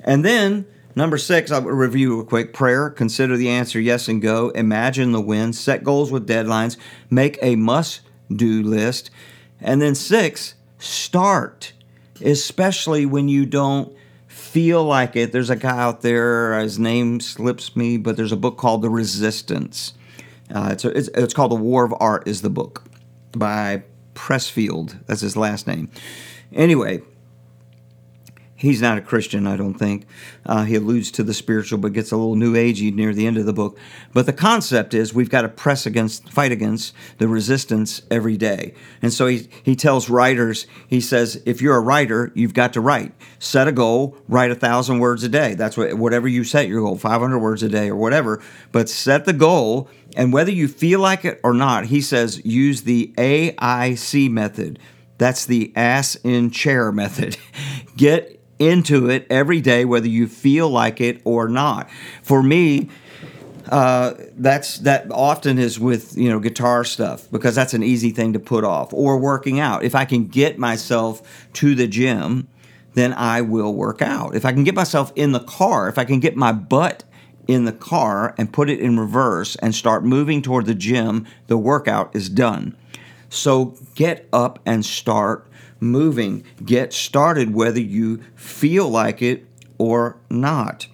And 0.00 0.24
then 0.24 0.66
number 0.94 1.18
six, 1.18 1.50
I'll 1.50 1.62
review 1.62 2.20
a 2.20 2.24
quick 2.24 2.52
prayer. 2.52 2.90
Consider 2.90 3.36
the 3.36 3.48
answer 3.48 3.80
yes 3.80 4.06
and 4.06 4.22
go. 4.22 4.50
Imagine 4.50 5.12
the 5.12 5.20
win. 5.20 5.52
Set 5.52 5.82
goals 5.82 6.12
with 6.12 6.28
deadlines. 6.28 6.76
Make 7.10 7.38
a 7.42 7.56
must 7.56 8.02
do 8.30 8.62
list. 8.62 9.10
And 9.60 9.80
then 9.80 9.94
six, 9.94 10.54
start, 10.78 11.72
especially 12.20 13.06
when 13.06 13.28
you 13.28 13.46
don't 13.46 13.96
feel 14.26 14.84
like 14.84 15.16
it. 15.16 15.32
There's 15.32 15.50
a 15.50 15.56
guy 15.56 15.78
out 15.78 16.02
there, 16.02 16.58
his 16.58 16.78
name 16.78 17.20
slips 17.20 17.74
me, 17.76 17.96
but 17.96 18.16
there's 18.16 18.32
a 18.32 18.36
book 18.36 18.58
called 18.58 18.82
The 18.82 18.90
Resistance. 18.90 19.94
Uh, 20.52 20.70
it's, 20.72 20.84
a, 20.84 20.88
it's, 20.96 21.08
it's 21.14 21.32
called 21.32 21.52
The 21.52 21.56
War 21.56 21.84
of 21.84 21.94
Art, 21.98 22.26
is 22.28 22.42
the 22.42 22.50
book 22.50 22.84
by 23.32 23.84
Pressfield. 24.14 24.98
That's 25.06 25.20
his 25.20 25.36
last 25.36 25.66
name. 25.66 25.90
Anyway, 26.52 27.02
He's 28.62 28.80
not 28.80 28.96
a 28.96 29.00
Christian, 29.00 29.44
I 29.48 29.56
don't 29.56 29.74
think. 29.74 30.06
Uh, 30.46 30.62
he 30.62 30.76
alludes 30.76 31.10
to 31.12 31.24
the 31.24 31.34
spiritual, 31.34 31.80
but 31.80 31.92
gets 31.92 32.12
a 32.12 32.16
little 32.16 32.36
new 32.36 32.54
agey 32.54 32.94
near 32.94 33.12
the 33.12 33.26
end 33.26 33.36
of 33.36 33.44
the 33.44 33.52
book. 33.52 33.76
But 34.12 34.26
the 34.26 34.32
concept 34.32 34.94
is 34.94 35.12
we've 35.12 35.28
got 35.28 35.42
to 35.42 35.48
press 35.48 35.84
against, 35.84 36.30
fight 36.30 36.52
against 36.52 36.94
the 37.18 37.26
resistance 37.26 38.02
every 38.08 38.36
day. 38.36 38.74
And 39.02 39.12
so 39.12 39.26
he, 39.26 39.48
he 39.64 39.74
tells 39.74 40.08
writers, 40.08 40.68
he 40.86 41.00
says, 41.00 41.42
if 41.44 41.60
you're 41.60 41.74
a 41.74 41.80
writer, 41.80 42.30
you've 42.36 42.54
got 42.54 42.72
to 42.74 42.80
write. 42.80 43.12
Set 43.40 43.66
a 43.66 43.72
goal, 43.72 44.16
write 44.28 44.52
a 44.52 44.54
thousand 44.54 45.00
words 45.00 45.24
a 45.24 45.28
day. 45.28 45.54
That's 45.54 45.76
what, 45.76 45.94
whatever 45.94 46.28
you 46.28 46.44
set 46.44 46.68
your 46.68 46.82
goal, 46.82 46.96
500 46.96 47.40
words 47.40 47.64
a 47.64 47.68
day 47.68 47.88
or 47.88 47.96
whatever. 47.96 48.40
But 48.70 48.88
set 48.88 49.24
the 49.24 49.32
goal, 49.32 49.90
and 50.16 50.32
whether 50.32 50.52
you 50.52 50.68
feel 50.68 51.00
like 51.00 51.24
it 51.24 51.40
or 51.42 51.52
not, 51.52 51.86
he 51.86 52.00
says, 52.00 52.40
use 52.44 52.82
the 52.82 53.12
AIC 53.16 54.30
method. 54.30 54.78
That's 55.18 55.46
the 55.46 55.72
ass 55.74 56.14
in 56.22 56.52
chair 56.52 56.92
method. 56.92 57.36
Get 57.96 58.41
into 58.68 59.08
it 59.10 59.26
every 59.30 59.60
day, 59.60 59.84
whether 59.84 60.08
you 60.08 60.26
feel 60.26 60.70
like 60.70 61.00
it 61.00 61.20
or 61.24 61.48
not. 61.48 61.90
For 62.22 62.42
me, 62.42 62.88
uh, 63.70 64.14
that's 64.36 64.78
that 64.78 65.06
often 65.10 65.58
is 65.58 65.78
with 65.78 66.16
you 66.16 66.28
know 66.28 66.38
guitar 66.38 66.84
stuff 66.84 67.30
because 67.30 67.54
that's 67.54 67.74
an 67.74 67.82
easy 67.82 68.10
thing 68.10 68.32
to 68.32 68.38
put 68.38 68.64
off 68.64 68.92
or 68.92 69.18
working 69.18 69.60
out. 69.60 69.84
If 69.84 69.94
I 69.94 70.04
can 70.04 70.26
get 70.26 70.58
myself 70.58 71.46
to 71.54 71.74
the 71.74 71.86
gym, 71.86 72.48
then 72.94 73.12
I 73.14 73.40
will 73.40 73.74
work 73.74 74.02
out. 74.02 74.34
If 74.34 74.44
I 74.44 74.52
can 74.52 74.64
get 74.64 74.74
myself 74.74 75.12
in 75.14 75.32
the 75.32 75.40
car, 75.40 75.88
if 75.88 75.98
I 75.98 76.04
can 76.04 76.20
get 76.20 76.36
my 76.36 76.52
butt 76.52 77.04
in 77.48 77.64
the 77.64 77.72
car 77.72 78.34
and 78.38 78.52
put 78.52 78.70
it 78.70 78.80
in 78.80 78.98
reverse 78.98 79.56
and 79.56 79.74
start 79.74 80.04
moving 80.04 80.42
toward 80.42 80.66
the 80.66 80.74
gym, 80.74 81.26
the 81.46 81.56
workout 81.56 82.14
is 82.14 82.28
done. 82.28 82.76
So 83.28 83.76
get 83.94 84.28
up 84.32 84.58
and 84.66 84.84
start 84.84 85.46
moving. 85.82 86.44
Get 86.64 86.92
started 86.92 87.52
whether 87.52 87.80
you 87.80 88.22
feel 88.34 88.88
like 88.88 89.20
it 89.20 89.46
or 89.78 90.16
not. 90.30 90.86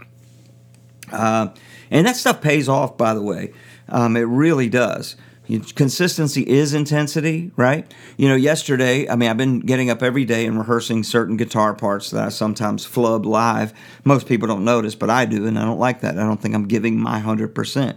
Uh, 1.12 1.48
and 1.90 2.06
that 2.06 2.16
stuff 2.16 2.40
pays 2.40 2.68
off, 2.68 2.96
by 2.96 3.14
the 3.14 3.22
way. 3.22 3.52
Um, 3.88 4.16
it 4.16 4.22
really 4.22 4.68
does. 4.68 5.16
Consistency 5.74 6.42
is 6.42 6.74
intensity, 6.74 7.50
right? 7.56 7.90
You 8.18 8.28
know, 8.28 8.34
yesterday, 8.34 9.08
I 9.08 9.16
mean, 9.16 9.30
I've 9.30 9.38
been 9.38 9.60
getting 9.60 9.88
up 9.88 10.02
every 10.02 10.26
day 10.26 10.44
and 10.44 10.58
rehearsing 10.58 11.02
certain 11.04 11.38
guitar 11.38 11.74
parts 11.74 12.10
that 12.10 12.22
I 12.22 12.28
sometimes 12.28 12.84
flub 12.84 13.24
live. 13.24 13.72
Most 14.04 14.26
people 14.26 14.46
don't 14.46 14.64
notice, 14.64 14.94
but 14.94 15.08
I 15.08 15.24
do, 15.24 15.46
and 15.46 15.58
I 15.58 15.64
don't 15.64 15.78
like 15.78 16.02
that. 16.02 16.18
I 16.18 16.22
don't 16.22 16.40
think 16.40 16.54
I'm 16.54 16.68
giving 16.68 17.00
my 17.00 17.20
100%. 17.20 17.96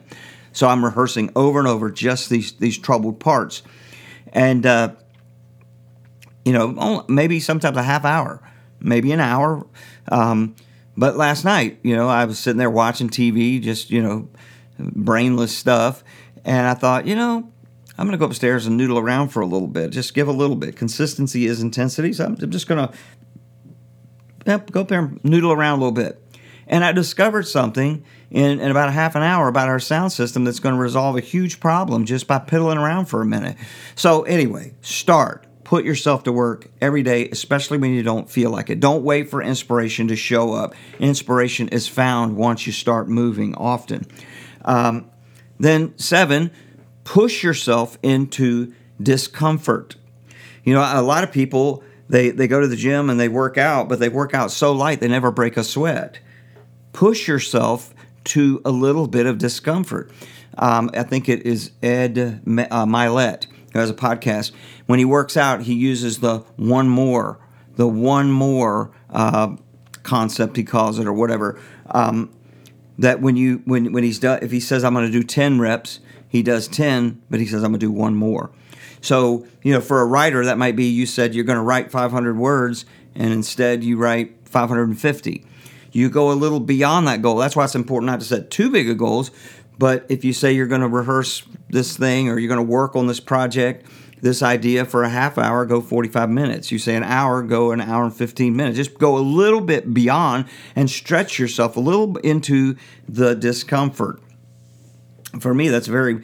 So 0.54 0.67
I'm 0.67 0.86
rehearsing 0.86 1.30
over 1.36 1.60
and 1.60 1.67
over 1.67 1.91
just 1.91 2.30
these, 2.30 2.54
these 2.54 2.77
troubled 2.77 3.19
parts. 3.19 3.63
And, 4.32 4.65
uh, 4.65 4.95
you 6.45 6.54
know, 6.54 7.06
maybe 7.08 7.39
sometimes 7.39 7.77
a 7.77 7.84
half 7.84 8.06
hour, 8.06 8.41
maybe 8.80 9.12
an 9.12 9.19
hour. 9.19 9.65
Um, 10.10 10.56
but 10.97 11.15
last 11.15 11.45
night, 11.45 11.80
you 11.84 11.95
know, 11.95 12.08
I 12.10 12.25
was 12.25 12.39
sitting 12.39 12.58
there 12.58 12.69
watching 12.69 13.10
TV, 13.10 13.62
just, 13.62 13.89
you 13.89 14.01
know, 14.01 14.30
brainless 14.77 15.56
stuff 15.56 16.04
and 16.43 16.67
I 16.67 16.73
thought, 16.73 17.06
you 17.06 17.15
know, 17.15 17.51
I'm 17.97 18.08
going 18.08 18.17
to 18.17 18.17
go 18.17 18.25
upstairs 18.25 18.65
and 18.65 18.77
noodle 18.77 18.97
around 18.97 19.30
for 19.30 19.41
a 19.41 19.45
little 19.45 19.67
bit. 19.67 19.91
Just 19.91 20.13
give 20.13 20.27
a 20.27 20.32
little 20.32 20.56
bit. 20.56 20.75
Consistency 20.75 21.45
is 21.45 21.62
intensity. 21.62 22.13
So 22.13 22.25
I'm 22.25 22.36
just 22.49 22.67
going 22.67 22.88
to 22.88 22.93
yep, 24.45 24.71
go 24.71 24.82
up 24.82 24.88
there 24.88 24.99
and 24.99 25.23
noodle 25.23 25.51
around 25.51 25.80
a 25.80 25.84
little 25.84 25.91
bit. 25.91 26.17
And 26.67 26.86
I 26.86 26.93
discovered 26.93 27.47
something 27.47 28.04
in, 28.30 28.60
in 28.60 28.71
about 28.71 28.89
a 28.89 28.93
half 28.93 29.15
an 29.15 29.23
hour 29.23 29.47
about 29.47 29.67
our 29.67 29.80
sound 29.80 30.13
system 30.13 30.45
that's 30.45 30.60
going 30.60 30.73
to 30.73 30.82
resolve 30.82 31.17
a 31.17 31.21
huge 31.21 31.60
problem 31.60 32.06
just 32.06 32.27
by 32.27 32.39
piddling 32.39 32.77
around 32.77 33.06
for 33.06 33.21
a 33.21 33.25
minute. 33.25 33.58
So, 33.95 34.23
anyway, 34.23 34.73
start. 34.82 35.45
Put 35.71 35.86
yourself 35.86 36.23
to 36.23 36.34
work 36.34 36.67
every 36.81 37.01
day, 37.01 37.29
especially 37.29 37.77
when 37.77 37.91
you 37.91 38.03
don't 38.03 38.29
feel 38.29 38.49
like 38.49 38.69
it. 38.69 38.81
Don't 38.81 39.05
wait 39.05 39.29
for 39.29 39.41
inspiration 39.41 40.10
to 40.10 40.17
show 40.17 40.51
up. 40.51 40.75
Inspiration 40.99 41.69
is 41.69 41.88
found 41.88 42.36
once 42.36 42.67
you 42.67 42.73
start 42.73 43.07
moving 43.07 43.55
often. 43.55 44.05
Um, 44.65 45.10
then, 45.62 45.97
seven, 45.97 46.51
push 47.05 47.41
yourself 47.41 47.97
into 48.03 48.73
discomfort. 49.01 49.95
You 50.65 50.73
know, 50.73 50.81
a 50.81 51.01
lot 51.01 51.23
of 51.23 51.31
people, 51.31 51.86
they, 52.10 52.31
they 52.31 52.49
go 52.49 52.60
to 52.60 52.67
the 52.67 52.75
gym 52.75 53.10
and 53.10 53.17
they 53.17 53.29
work 53.29 53.57
out, 53.57 53.88
but 53.88 53.99
they 53.99 54.10
work 54.10 54.34
out 54.34 54.51
so 54.51 54.73
light 54.73 54.99
they 54.99 55.07
never 55.07 55.31
break 55.31 55.55
a 55.55 55.63
sweat. 55.63 56.19
Push 56.91 57.29
yourself 57.29 57.93
to 58.25 58.62
a 58.65 58.71
little 58.71 59.07
bit 59.07 59.25
of 59.25 59.38
discomfort. 59.38 60.12
Um, 60.57 60.89
I 60.93 61.03
think 61.03 61.29
it 61.29 61.45
is 61.45 61.71
Ed 61.81 62.17
uh, 62.17 62.86
Mylett 62.86 63.45
has 63.79 63.89
a 63.89 63.93
podcast. 63.93 64.51
When 64.86 64.99
he 64.99 65.05
works 65.05 65.38
out, 65.38 65.63
he 65.63 65.73
uses 65.73 66.19
the 66.19 66.39
one 66.55 66.89
more, 66.89 67.39
the 67.75 67.88
one 67.88 68.31
more 68.31 68.91
uh, 69.10 69.55
concept, 70.03 70.57
he 70.57 70.63
calls 70.63 70.99
it, 70.99 71.07
or 71.07 71.13
whatever. 71.13 71.60
Um, 71.88 72.34
that 72.97 73.21
when 73.21 73.36
you 73.36 73.62
when 73.65 73.91
when 73.93 74.03
he's 74.03 74.19
done 74.19 74.39
if 74.41 74.51
he 74.51 74.60
says 74.60 74.84
I'm 74.84 74.93
going 74.93 75.05
to 75.05 75.12
do 75.12 75.23
10 75.23 75.60
reps, 75.60 75.99
he 76.27 76.43
does 76.43 76.67
10, 76.67 77.21
but 77.29 77.39
he 77.39 77.45
says 77.45 77.63
I'm 77.63 77.71
going 77.71 77.79
to 77.79 77.86
do 77.86 77.91
one 77.91 78.15
more. 78.15 78.51
So, 79.01 79.47
you 79.63 79.73
know, 79.73 79.81
for 79.81 80.01
a 80.01 80.05
writer 80.05 80.45
that 80.45 80.57
might 80.57 80.75
be 80.75 80.86
you 80.86 81.05
said 81.05 81.34
you're 81.34 81.43
going 81.43 81.57
to 81.57 81.63
write 81.63 81.91
500 81.91 82.38
words 82.38 82.86
and 83.15 83.34
instead 83.34 83.84
you 83.84 83.97
write 83.97 84.36
550. 84.45 85.45
You 85.91 86.10
go 86.10 86.31
a 86.31 86.34
little 86.34 86.62
beyond 86.62 87.07
that 87.07 87.21
goal. 87.21 87.38
That's 87.38 87.55
why 87.55 87.65
it's 87.65 87.75
important 87.75 88.07
not 88.07 88.21
to 88.21 88.25
set 88.25 88.49
too 88.49 88.69
big 88.69 88.89
of 88.89 88.97
goals, 88.97 89.31
but 89.77 90.05
if 90.10 90.23
you 90.23 90.34
say 90.34 90.51
you're 90.51 90.67
going 90.67 90.81
to 90.81 90.88
rehearse 90.88 91.43
this 91.69 91.97
thing 91.97 92.29
or 92.29 92.38
you're 92.38 92.53
going 92.53 92.65
to 92.65 92.71
work 92.71 92.95
on 92.95 93.07
this 93.07 93.19
project 93.19 93.86
this 94.21 94.43
idea 94.43 94.86
for 94.86 95.03
a 95.03 95.10
half 95.10 95.38
hour, 95.38 95.65
go 95.65 95.81
45 95.81 96.29
minutes. 96.29 96.71
You 96.71 96.79
say 96.79 96.95
an 96.95 97.03
hour, 97.03 97.41
go 97.41 97.71
an 97.71 97.81
hour 97.81 98.03
and 98.03 98.15
15 98.15 98.55
minutes. 98.55 98.77
Just 98.77 98.97
go 98.97 99.17
a 99.17 99.19
little 99.19 99.62
bit 99.62 99.93
beyond 99.93 100.45
and 100.75 100.89
stretch 100.89 101.39
yourself 101.39 101.75
a 101.75 101.79
little 101.79 102.15
into 102.17 102.75
the 103.10 103.34
discomfort. 103.34 104.21
For 105.39 105.53
me, 105.53 105.69
that's 105.69 105.88
very, 105.88 106.21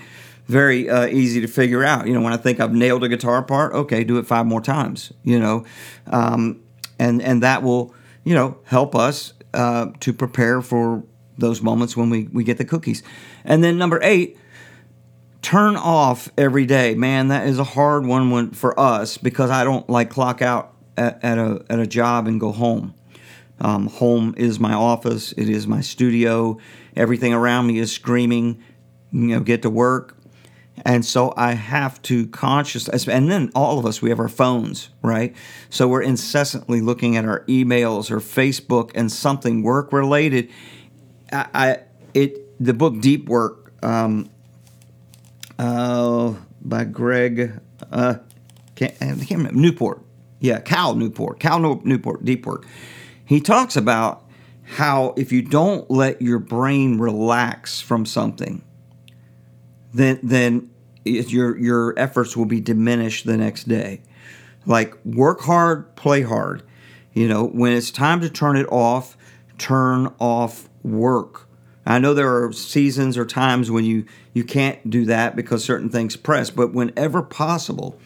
very 0.47 0.89
uh, 0.89 1.07
easy 1.07 1.41
to 1.41 1.47
figure 1.47 1.83
out. 1.83 2.07
You 2.07 2.13
know, 2.13 2.21
when 2.21 2.33
I 2.33 2.37
think 2.37 2.59
I've 2.59 2.73
nailed 2.73 3.03
a 3.03 3.09
guitar 3.09 3.41
part, 3.41 3.73
okay, 3.73 4.03
do 4.03 4.19
it 4.19 4.27
five 4.27 4.45
more 4.45 4.61
times. 4.61 5.11
You 5.23 5.39
know, 5.39 5.65
um, 6.07 6.61
and 6.99 7.21
and 7.21 7.41
that 7.41 7.63
will 7.63 7.95
you 8.23 8.35
know 8.35 8.57
help 8.65 8.95
us 8.95 9.33
uh, 9.53 9.87
to 10.01 10.13
prepare 10.13 10.61
for 10.61 11.03
those 11.37 11.61
moments 11.61 11.95
when 11.95 12.09
we 12.09 12.23
we 12.31 12.43
get 12.43 12.57
the 12.57 12.65
cookies. 12.65 13.03
And 13.43 13.63
then 13.63 13.77
number 13.77 13.99
eight 14.01 14.37
turn 15.41 15.75
off 15.77 16.29
every 16.37 16.65
day. 16.65 16.95
Man, 16.95 17.29
that 17.29 17.47
is 17.47 17.59
a 17.59 17.63
hard 17.63 18.05
one 18.05 18.51
for 18.51 18.77
us 18.79 19.17
because 19.17 19.49
I 19.49 19.63
don't 19.63 19.89
like 19.89 20.09
clock 20.09 20.41
out 20.41 20.73
at, 20.97 21.23
at 21.23 21.37
a 21.37 21.63
at 21.69 21.79
a 21.79 21.87
job 21.87 22.27
and 22.27 22.39
go 22.39 22.51
home. 22.51 22.93
Um, 23.59 23.87
home 23.87 24.35
is 24.37 24.59
my 24.59 24.73
office. 24.73 25.31
It 25.31 25.49
is 25.49 25.65
my 25.65 25.81
studio. 25.81 26.57
Everything 26.95 27.33
around 27.33 27.67
me 27.67 27.79
is 27.79 27.91
screaming, 27.91 28.61
you 29.11 29.27
know, 29.27 29.39
get 29.39 29.63
to 29.63 29.69
work. 29.69 30.17
And 30.85 31.03
so 31.03 31.33
I 31.35 31.53
have 31.53 32.01
to 32.03 32.27
consciously, 32.27 33.11
and 33.11 33.31
then 33.31 33.51
all 33.55 33.79
of 33.79 33.85
us, 33.85 33.99
we 34.01 34.09
have 34.09 34.19
our 34.19 34.27
phones, 34.27 34.89
right? 35.01 35.35
So 35.69 35.87
we're 35.87 36.03
incessantly 36.03 36.81
looking 36.81 37.17
at 37.17 37.25
our 37.25 37.43
emails 37.45 38.11
or 38.11 38.17
Facebook 38.17 38.91
and 38.93 39.11
something 39.11 39.63
work 39.63 39.91
related. 39.91 40.49
I, 41.31 41.47
I 41.53 41.79
it 42.13 42.63
the 42.63 42.73
book 42.73 42.99
Deep 43.01 43.29
Work 43.29 43.73
um, 43.83 44.29
uh, 45.59 46.33
by 46.61 46.83
Greg. 46.85 47.59
Uh, 47.91 48.15
can't, 48.75 48.93
I 49.01 49.05
can't 49.05 49.31
remember 49.31 49.59
Newport. 49.59 50.01
Yeah, 50.39 50.59
Cal 50.59 50.95
Newport. 50.95 51.39
Cal 51.39 51.59
Newport. 51.59 52.23
Deep 52.23 52.45
work. 52.45 52.65
He 53.25 53.41
talks 53.41 53.75
about 53.75 54.23
how 54.63 55.13
if 55.17 55.31
you 55.31 55.41
don't 55.41 55.89
let 55.89 56.21
your 56.21 56.39
brain 56.39 56.99
relax 56.99 57.81
from 57.81 58.05
something, 58.05 58.61
then 59.93 60.19
then 60.21 60.69
your 61.03 61.57
your 61.57 61.97
efforts 61.97 62.37
will 62.37 62.45
be 62.45 62.59
diminished 62.59 63.25
the 63.25 63.37
next 63.37 63.67
day. 63.67 64.01
Like 64.65 64.93
work 65.05 65.41
hard, 65.41 65.95
play 65.95 66.21
hard. 66.21 66.63
You 67.13 67.27
know, 67.27 67.45
when 67.45 67.73
it's 67.73 67.89
time 67.89 68.21
to 68.21 68.29
turn 68.29 68.57
it 68.57 68.67
off, 68.71 69.17
turn 69.57 70.13
off 70.19 70.66
work 70.87 71.47
I 71.87 71.99
know 71.99 72.13
there 72.13 72.43
are 72.43 72.51
seasons 72.51 73.17
or 73.17 73.25
times 73.25 73.71
when 73.71 73.85
you 73.85 74.05
you 74.33 74.43
can't 74.43 74.89
do 74.89 75.05
that 75.05 75.37
because 75.37 75.63
certain 75.63 75.89
things 75.89 76.17
press, 76.17 76.49
but 76.49 76.73
whenever 76.73 77.23
possible, 77.23 77.97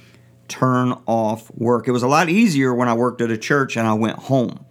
turn 0.47 0.93
off 1.07 1.49
work. 1.55 1.87
It 1.87 1.91
was 1.91 2.03
a 2.03 2.07
lot 2.07 2.29
easier 2.29 2.75
when 2.75 2.87
I 2.87 2.93
worked 2.93 3.21
at 3.21 3.31
a 3.31 3.37
church 3.37 3.75
and 3.75 3.87
I 3.87 3.93
went 3.93 4.19
home. 4.19 4.63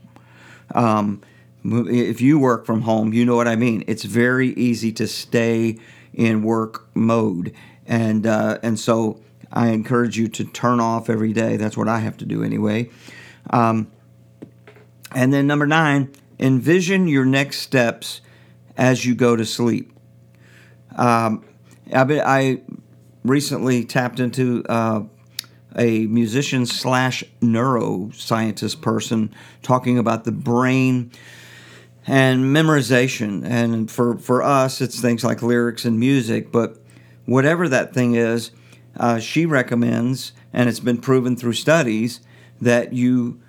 Um, 0.73 1.23
if 1.64 2.20
you 2.20 2.38
work 2.38 2.64
from 2.64 2.83
home, 2.83 3.12
you 3.12 3.25
know 3.25 3.35
what 3.35 3.49
I 3.49 3.57
mean. 3.57 3.83
It's 3.88 4.05
very 4.05 4.51
easy 4.51 4.92
to 4.92 5.09
stay 5.09 5.79
in 6.14 6.44
work 6.44 6.88
mode, 6.94 7.53
and 7.87 8.25
uh, 8.29 8.59
and 8.62 8.79
so 8.79 9.20
I 9.51 9.70
encourage 9.70 10.16
you 10.16 10.29
to 10.29 10.44
turn 10.44 10.79
off 10.79 11.11
every 11.11 11.33
day. 11.33 11.57
That's 11.57 11.77
what 11.77 11.88
I 11.88 11.99
have 11.99 12.16
to 12.18 12.25
do 12.25 12.44
anyway. 12.44 12.90
Um, 13.51 13.90
and 15.12 15.33
then 15.33 15.49
number 15.49 15.66
nine, 15.66 16.12
envision 16.40 17.07
your 17.07 17.24
next 17.24 17.59
steps 17.59 18.20
as 18.76 19.05
you 19.05 19.14
go 19.14 19.37
to 19.37 19.44
sleep. 19.44 19.92
Um, 20.96 21.44
I, 21.92 22.20
I 22.24 22.62
recently 23.24 23.85
tapped 23.85 24.18
into 24.18 24.64
uh, 24.68 25.03
a 25.76 26.07
musician 26.07 26.66
slash 26.66 27.22
neuroscientist 27.40 28.81
person 28.81 29.33
talking 29.62 29.98
about 29.98 30.24
the 30.24 30.33
brain 30.33 31.12
and 32.07 32.44
memorization. 32.44 33.44
And 33.44 33.90
for, 33.90 34.18
for 34.18 34.42
us, 34.42 34.81
it's 34.81 35.00
things 35.00 35.22
like 35.22 35.42
lyrics 35.42 35.85
and 35.85 36.00
music, 36.00 36.50
but 36.50 36.79
whatever 37.26 37.68
that 37.68 37.92
thing 37.92 38.14
is, 38.14 38.50
uh, 38.96 39.20
she 39.20 39.46
recommends, 39.46 40.33
and 40.53 40.68
it's 40.68 40.81
been 40.81 41.00
proven 41.00 41.37
through 41.37 41.53
studies, 41.53 42.20
that 42.61 42.92
you 42.92 43.40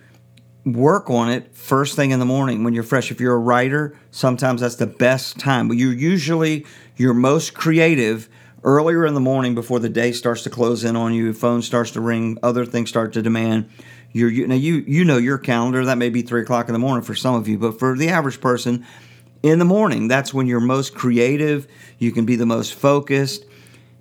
work 0.65 1.09
on 1.09 1.29
it 1.29 1.55
first 1.55 1.95
thing 1.95 2.11
in 2.11 2.19
the 2.19 2.25
morning 2.25 2.63
when 2.63 2.73
you're 2.73 2.83
fresh. 2.83 3.11
If 3.11 3.19
you're 3.19 3.35
a 3.35 3.39
writer, 3.39 3.97
sometimes 4.11 4.61
that's 4.61 4.75
the 4.75 4.87
best 4.87 5.39
time. 5.39 5.67
But 5.67 5.77
you're 5.77 5.93
usually 5.93 6.65
your 6.97 7.13
most 7.13 7.53
creative 7.53 8.29
earlier 8.63 9.05
in 9.05 9.13
the 9.13 9.19
morning 9.19 9.55
before 9.55 9.79
the 9.79 9.89
day 9.89 10.11
starts 10.11 10.43
to 10.43 10.49
close 10.49 10.83
in 10.83 10.95
on 10.95 11.13
you, 11.13 11.33
phone 11.33 11.61
starts 11.61 11.91
to 11.91 12.01
ring, 12.01 12.37
other 12.43 12.65
things 12.65 12.89
start 12.89 13.13
to 13.13 13.21
demand. 13.21 13.69
You're, 14.11 14.29
you 14.29 14.45
now 14.45 14.55
you 14.55 14.83
you 14.87 15.05
know 15.05 15.17
your 15.17 15.37
calendar. 15.37 15.85
That 15.85 15.97
may 15.97 16.09
be 16.09 16.21
three 16.21 16.41
o'clock 16.41 16.67
in 16.67 16.73
the 16.73 16.79
morning 16.79 17.03
for 17.03 17.15
some 17.15 17.35
of 17.35 17.47
you, 17.47 17.57
but 17.57 17.79
for 17.79 17.97
the 17.97 18.09
average 18.09 18.41
person, 18.41 18.85
in 19.41 19.57
the 19.57 19.65
morning, 19.65 20.07
that's 20.07 20.33
when 20.33 20.47
you're 20.47 20.59
most 20.59 20.93
creative. 20.93 21.67
You 21.97 22.11
can 22.11 22.25
be 22.25 22.35
the 22.35 22.45
most 22.45 22.73
focused, 22.73 23.45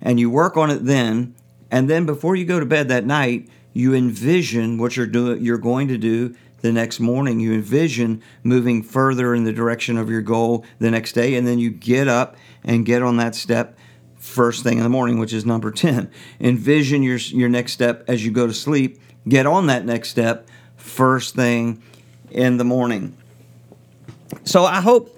and 0.01 0.19
you 0.19 0.29
work 0.29 0.57
on 0.57 0.69
it 0.69 0.85
then. 0.85 1.33
And 1.71 1.89
then 1.89 2.05
before 2.05 2.35
you 2.35 2.43
go 2.43 2.59
to 2.59 2.65
bed 2.65 2.89
that 2.89 3.05
night, 3.05 3.47
you 3.73 3.93
envision 3.93 4.77
what 4.77 4.97
you're 4.97 5.07
doing. 5.07 5.43
You're 5.43 5.57
going 5.57 5.87
to 5.87 5.97
do 5.97 6.35
the 6.61 6.71
next 6.71 6.99
morning. 6.99 7.39
You 7.39 7.53
envision 7.53 8.21
moving 8.43 8.83
further 8.83 9.33
in 9.33 9.43
the 9.43 9.53
direction 9.53 9.97
of 9.97 10.09
your 10.09 10.21
goal 10.21 10.65
the 10.79 10.91
next 10.91 11.13
day, 11.13 11.35
and 11.35 11.47
then 11.47 11.59
you 11.59 11.69
get 11.69 12.07
up 12.07 12.35
and 12.63 12.85
get 12.85 13.01
on 13.01 13.17
that 13.17 13.35
step 13.35 13.77
first 14.17 14.63
thing 14.63 14.77
in 14.77 14.83
the 14.83 14.89
morning, 14.89 15.19
which 15.19 15.33
is 15.33 15.45
number 15.45 15.71
10. 15.71 16.09
Envision 16.39 17.03
your, 17.03 17.17
your 17.17 17.49
next 17.49 17.73
step 17.73 18.03
as 18.07 18.23
you 18.25 18.31
go 18.31 18.47
to 18.47 18.53
sleep. 18.53 18.99
Get 19.27 19.45
on 19.45 19.67
that 19.67 19.85
next 19.85 20.09
step 20.09 20.47
first 20.77 21.35
thing 21.35 21.81
in 22.29 22.57
the 22.57 22.63
morning. 22.63 23.15
So 24.43 24.63
I 24.63 24.81
hope 24.81 25.17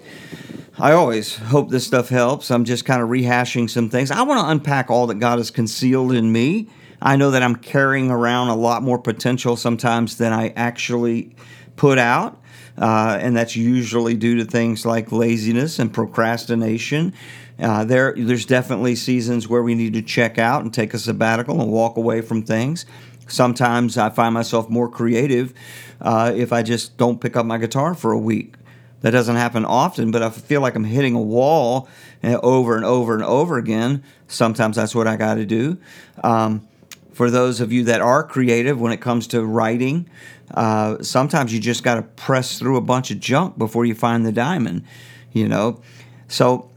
I 0.78 0.92
always 0.92 1.36
hope 1.36 1.70
this 1.70 1.86
stuff 1.86 2.08
helps. 2.08 2.50
I'm 2.50 2.64
just 2.64 2.84
kind 2.84 3.00
of 3.00 3.08
rehashing 3.08 3.70
some 3.70 3.88
things. 3.88 4.10
I 4.10 4.22
want 4.22 4.40
to 4.40 4.50
unpack 4.50 4.90
all 4.90 5.06
that 5.06 5.20
God 5.20 5.38
has 5.38 5.50
concealed 5.50 6.12
in 6.12 6.32
me. 6.32 6.68
I 7.04 7.16
know 7.16 7.30
that 7.32 7.42
I'm 7.42 7.56
carrying 7.56 8.10
around 8.10 8.48
a 8.48 8.56
lot 8.56 8.82
more 8.82 8.98
potential 8.98 9.56
sometimes 9.56 10.16
than 10.16 10.32
I 10.32 10.48
actually 10.56 11.36
put 11.76 11.98
out. 11.98 12.40
Uh, 12.78 13.18
and 13.20 13.36
that's 13.36 13.54
usually 13.54 14.14
due 14.14 14.36
to 14.36 14.44
things 14.44 14.84
like 14.84 15.12
laziness 15.12 15.78
and 15.78 15.92
procrastination. 15.92 17.12
Uh, 17.60 17.84
there, 17.84 18.14
there's 18.16 18.46
definitely 18.46 18.96
seasons 18.96 19.46
where 19.46 19.62
we 19.62 19.74
need 19.74 19.92
to 19.92 20.02
check 20.02 20.38
out 20.38 20.62
and 20.62 20.72
take 20.72 20.92
a 20.94 20.98
sabbatical 20.98 21.60
and 21.60 21.70
walk 21.70 21.96
away 21.96 22.20
from 22.20 22.42
things. 22.42 22.86
Sometimes 23.28 23.96
I 23.96 24.10
find 24.10 24.34
myself 24.34 24.68
more 24.68 24.88
creative 24.88 25.54
uh, 26.00 26.32
if 26.34 26.52
I 26.52 26.62
just 26.62 26.96
don't 26.96 27.20
pick 27.20 27.36
up 27.36 27.46
my 27.46 27.58
guitar 27.58 27.94
for 27.94 28.12
a 28.12 28.18
week. 28.18 28.54
That 29.02 29.10
doesn't 29.10 29.36
happen 29.36 29.66
often, 29.66 30.10
but 30.10 30.22
I 30.22 30.30
feel 30.30 30.62
like 30.62 30.74
I'm 30.74 30.84
hitting 30.84 31.14
a 31.14 31.20
wall 31.20 31.88
uh, 32.24 32.38
over 32.42 32.74
and 32.74 32.86
over 32.86 33.14
and 33.14 33.22
over 33.22 33.58
again. 33.58 34.02
Sometimes 34.28 34.76
that's 34.76 34.94
what 34.94 35.06
I 35.06 35.16
got 35.16 35.34
to 35.34 35.44
do. 35.44 35.76
Um, 36.24 36.66
for 37.14 37.30
those 37.30 37.60
of 37.60 37.72
you 37.72 37.84
that 37.84 38.00
are 38.00 38.22
creative 38.22 38.80
when 38.80 38.92
it 38.92 39.00
comes 39.00 39.26
to 39.28 39.44
writing, 39.44 40.08
uh, 40.52 41.02
sometimes 41.02 41.54
you 41.54 41.60
just 41.60 41.82
got 41.82 41.94
to 41.94 42.02
press 42.02 42.58
through 42.58 42.76
a 42.76 42.80
bunch 42.80 43.10
of 43.10 43.20
junk 43.20 43.56
before 43.56 43.84
you 43.84 43.94
find 43.94 44.26
the 44.26 44.32
diamond, 44.32 44.84
you 45.32 45.48
know. 45.48 45.80
So 46.28 46.70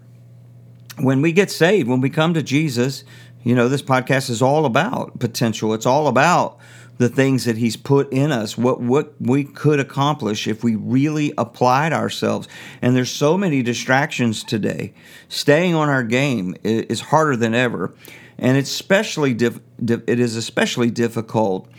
when 0.99 1.21
we 1.21 1.31
get 1.31 1.51
saved, 1.51 1.87
when 1.87 2.01
we 2.01 2.09
come 2.09 2.33
to 2.33 2.43
Jesus, 2.43 3.03
you 3.43 3.55
know, 3.55 3.67
this 3.67 3.81
podcast 3.81 4.29
is 4.29 4.41
all 4.41 4.65
about 4.65 5.19
potential. 5.19 5.73
It's 5.73 5.85
all 5.85 6.07
about 6.07 6.59
the 6.97 7.09
things 7.09 7.45
that 7.45 7.57
he's 7.57 7.77
put 7.77 8.11
in 8.11 8.31
us, 8.31 8.57
what 8.57 8.81
what 8.81 9.13
we 9.19 9.43
could 9.43 9.79
accomplish 9.79 10.47
if 10.47 10.63
we 10.63 10.75
really 10.75 11.33
applied 11.37 11.93
ourselves. 11.93 12.47
And 12.81 12.95
there's 12.95 13.11
so 13.11 13.37
many 13.37 13.61
distractions 13.61 14.43
today. 14.43 14.93
Staying 15.29 15.75
on 15.75 15.89
our 15.89 16.03
game 16.03 16.55
is 16.63 17.01
harder 17.01 17.35
than 17.35 17.53
ever, 17.53 17.93
and 18.39 18.57
it's 18.57 18.69
especially 18.69 19.31
it 19.31 20.19
is 20.19 20.35
especially 20.35 20.91
difficult 20.91 21.69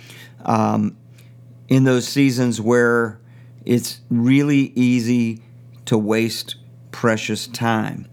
um, 0.44 0.96
in 1.68 1.84
those 1.84 2.06
seasons 2.08 2.60
where 2.60 3.20
it's 3.64 4.00
really 4.10 4.72
easy 4.74 5.42
to 5.84 5.98
waste 5.98 6.56
precious 6.90 7.46
time. 7.46 8.08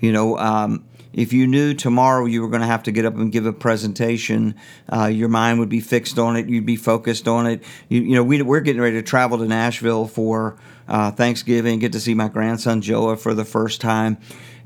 You 0.00 0.12
know, 0.12 0.38
um, 0.38 0.84
if 1.12 1.32
you 1.32 1.46
knew 1.46 1.74
tomorrow 1.74 2.26
you 2.26 2.42
were 2.42 2.48
going 2.48 2.60
to 2.60 2.66
have 2.66 2.84
to 2.84 2.92
get 2.92 3.04
up 3.04 3.14
and 3.16 3.32
give 3.32 3.46
a 3.46 3.52
presentation, 3.52 4.54
uh, 4.92 5.06
your 5.06 5.28
mind 5.28 5.58
would 5.58 5.68
be 5.68 5.80
fixed 5.80 6.18
on 6.18 6.36
it. 6.36 6.48
You'd 6.48 6.66
be 6.66 6.76
focused 6.76 7.26
on 7.26 7.46
it. 7.46 7.64
You, 7.88 8.02
you 8.02 8.14
know, 8.14 8.22
we, 8.22 8.40
are 8.40 8.60
getting 8.60 8.82
ready 8.82 8.96
to 8.96 9.02
travel 9.02 9.38
to 9.38 9.46
Nashville 9.46 10.06
for 10.06 10.56
uh, 10.86 11.10
Thanksgiving. 11.10 11.78
Get 11.78 11.92
to 11.92 12.00
see 12.00 12.14
my 12.14 12.28
grandson 12.28 12.82
Joa 12.82 13.16
for 13.16 13.34
the 13.34 13.44
first 13.44 13.80
time, 13.80 14.18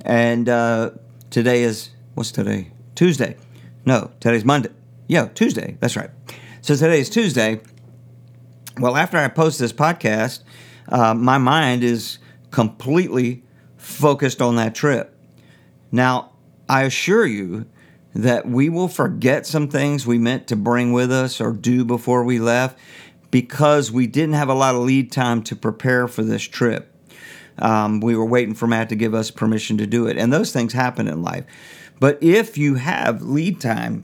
and 0.04 0.48
uh, 0.48 0.90
today 1.30 1.62
is 1.62 1.90
what's 2.14 2.32
today? 2.32 2.70
Tuesday. 2.94 3.36
No, 3.84 4.10
today's 4.20 4.44
Monday. 4.44 4.70
Yeah, 5.08 5.26
Tuesday. 5.26 5.76
That's 5.80 5.96
right. 5.96 6.10
So 6.60 6.76
today 6.76 7.00
is 7.00 7.10
Tuesday. 7.10 7.60
Well, 8.78 8.96
after 8.96 9.18
I 9.18 9.28
post 9.28 9.58
this 9.58 9.72
podcast, 9.72 10.42
uh, 10.88 11.14
my 11.14 11.38
mind 11.38 11.82
is 11.82 12.18
completely 12.50 13.42
focused 13.76 14.40
on 14.40 14.56
that 14.56 14.74
trip. 14.74 15.16
Now, 15.90 16.32
I 16.68 16.84
assure 16.84 17.26
you 17.26 17.66
that 18.14 18.46
we 18.46 18.68
will 18.68 18.88
forget 18.88 19.46
some 19.46 19.68
things 19.68 20.06
we 20.06 20.18
meant 20.18 20.46
to 20.48 20.56
bring 20.56 20.92
with 20.92 21.10
us 21.10 21.40
or 21.40 21.52
do 21.52 21.84
before 21.84 22.24
we 22.24 22.38
left 22.38 22.78
because 23.30 23.90
we 23.90 24.06
didn't 24.06 24.34
have 24.34 24.48
a 24.48 24.54
lot 24.54 24.74
of 24.74 24.82
lead 24.82 25.10
time 25.10 25.42
to 25.42 25.56
prepare 25.56 26.06
for 26.06 26.22
this 26.22 26.42
trip. 26.42 26.94
Um, 27.58 28.00
we 28.00 28.14
were 28.16 28.24
waiting 28.24 28.54
for 28.54 28.66
Matt 28.66 28.88
to 28.90 28.96
give 28.96 29.14
us 29.14 29.30
permission 29.30 29.78
to 29.78 29.86
do 29.86 30.06
it. 30.06 30.16
And 30.16 30.32
those 30.32 30.52
things 30.52 30.72
happen 30.72 31.08
in 31.08 31.22
life. 31.22 31.44
But 32.02 32.20
if 32.20 32.58
you 32.58 32.74
have 32.74 33.22
lead 33.22 33.60
time, 33.60 34.02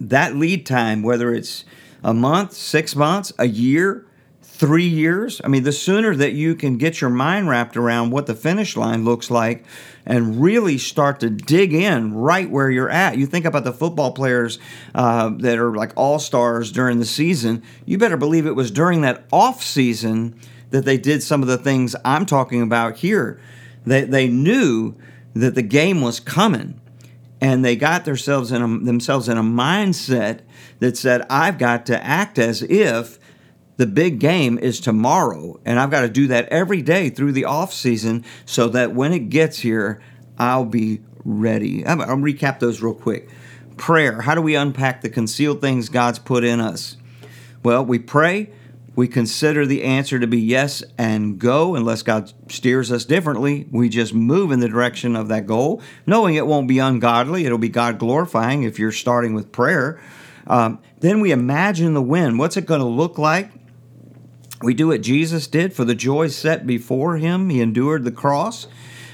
that 0.00 0.34
lead 0.34 0.64
time, 0.64 1.02
whether 1.02 1.34
it's 1.34 1.66
a 2.02 2.14
month, 2.14 2.54
six 2.54 2.96
months, 2.96 3.34
a 3.38 3.46
year, 3.46 4.06
three 4.40 4.86
years. 4.86 5.42
I 5.44 5.48
mean, 5.48 5.64
the 5.64 5.72
sooner 5.72 6.16
that 6.16 6.32
you 6.32 6.54
can 6.54 6.78
get 6.78 7.02
your 7.02 7.10
mind 7.10 7.50
wrapped 7.50 7.76
around 7.76 8.12
what 8.12 8.24
the 8.24 8.34
finish 8.34 8.78
line 8.78 9.04
looks 9.04 9.30
like 9.30 9.66
and 10.06 10.40
really 10.40 10.78
start 10.78 11.20
to 11.20 11.28
dig 11.28 11.74
in 11.74 12.14
right 12.14 12.48
where 12.48 12.70
you're 12.70 12.88
at. 12.88 13.18
You 13.18 13.26
think 13.26 13.44
about 13.44 13.64
the 13.64 13.72
football 13.74 14.12
players 14.12 14.58
uh, 14.94 15.32
that 15.40 15.58
are 15.58 15.76
like 15.76 15.92
all 15.96 16.18
stars 16.18 16.72
during 16.72 16.98
the 16.98 17.04
season, 17.04 17.62
you 17.84 17.98
better 17.98 18.16
believe 18.16 18.46
it 18.46 18.56
was 18.56 18.70
during 18.70 19.02
that 19.02 19.26
off 19.30 19.62
season 19.62 20.40
that 20.70 20.86
they 20.86 20.96
did 20.96 21.22
some 21.22 21.42
of 21.42 21.48
the 21.48 21.58
things 21.58 21.94
I'm 22.06 22.24
talking 22.24 22.62
about 22.62 22.96
here. 22.96 23.38
They, 23.84 24.04
they 24.04 24.28
knew 24.28 24.94
that 25.34 25.54
the 25.54 25.62
game 25.62 26.00
was 26.00 26.20
coming. 26.20 26.80
And 27.40 27.64
they 27.64 27.76
got 27.76 28.04
themselves 28.04 28.52
in 28.52 28.62
a, 28.62 28.78
themselves 28.78 29.28
in 29.28 29.36
a 29.36 29.42
mindset 29.42 30.40
that 30.78 30.96
said, 30.96 31.26
I've 31.28 31.58
got 31.58 31.84
to 31.86 32.04
act 32.04 32.38
as 32.38 32.62
if 32.62 33.18
the 33.76 33.86
big 33.86 34.18
game 34.18 34.58
is 34.58 34.80
tomorrow. 34.80 35.60
And 35.64 35.78
i've 35.78 35.90
got 35.90 36.02
to 36.02 36.08
do 36.08 36.26
that 36.28 36.48
every 36.48 36.82
day 36.82 37.10
through 37.10 37.32
the 37.32 37.44
off 37.44 37.72
season 37.72 38.24
so 38.44 38.68
that 38.68 38.94
when 38.94 39.12
it 39.12 39.30
gets 39.30 39.58
here 39.58 40.00
i'll 40.38 40.64
be 40.64 41.00
ready. 41.24 41.84
I'll, 41.86 42.02
I'll 42.02 42.16
recap 42.16 42.58
those 42.58 42.82
real 42.82 42.92
quick. 42.94 43.30
Prayer. 43.78 44.20
How 44.20 44.34
do 44.34 44.42
we 44.42 44.54
unpack 44.54 45.00
the 45.00 45.08
concealed 45.08 45.60
things 45.60 45.88
god's 45.88 46.18
put 46.18 46.44
in 46.44 46.60
us? 46.60 46.96
Well 47.62 47.84
we 47.84 47.98
pray 47.98 48.50
we 48.96 49.08
consider 49.08 49.66
the 49.66 49.82
answer 49.82 50.18
to 50.18 50.26
be 50.26 50.40
yes 50.40 50.82
and 50.96 51.38
go 51.38 51.74
unless 51.74 52.02
god 52.02 52.32
steers 52.48 52.90
us 52.92 53.04
differently 53.04 53.66
we 53.70 53.88
just 53.88 54.14
move 54.14 54.50
in 54.50 54.60
the 54.60 54.68
direction 54.68 55.16
of 55.16 55.28
that 55.28 55.46
goal 55.46 55.82
knowing 56.06 56.34
it 56.34 56.46
won't 56.46 56.68
be 56.68 56.78
ungodly 56.78 57.44
it'll 57.46 57.58
be 57.58 57.68
god 57.68 57.98
glorifying 57.98 58.62
if 58.62 58.78
you're 58.78 58.92
starting 58.92 59.34
with 59.34 59.52
prayer 59.52 60.00
um, 60.46 60.78
then 61.00 61.20
we 61.20 61.32
imagine 61.32 61.94
the 61.94 62.02
win 62.02 62.38
what's 62.38 62.56
it 62.56 62.66
going 62.66 62.80
to 62.80 62.86
look 62.86 63.18
like 63.18 63.50
we 64.64 64.72
do 64.72 64.88
what 64.88 65.02
Jesus 65.02 65.46
did 65.46 65.74
for 65.74 65.84
the 65.84 65.94
joy 65.94 66.28
set 66.28 66.66
before 66.66 67.18
him. 67.18 67.50
He 67.50 67.60
endured 67.60 68.04
the 68.04 68.10
cross. 68.10 68.66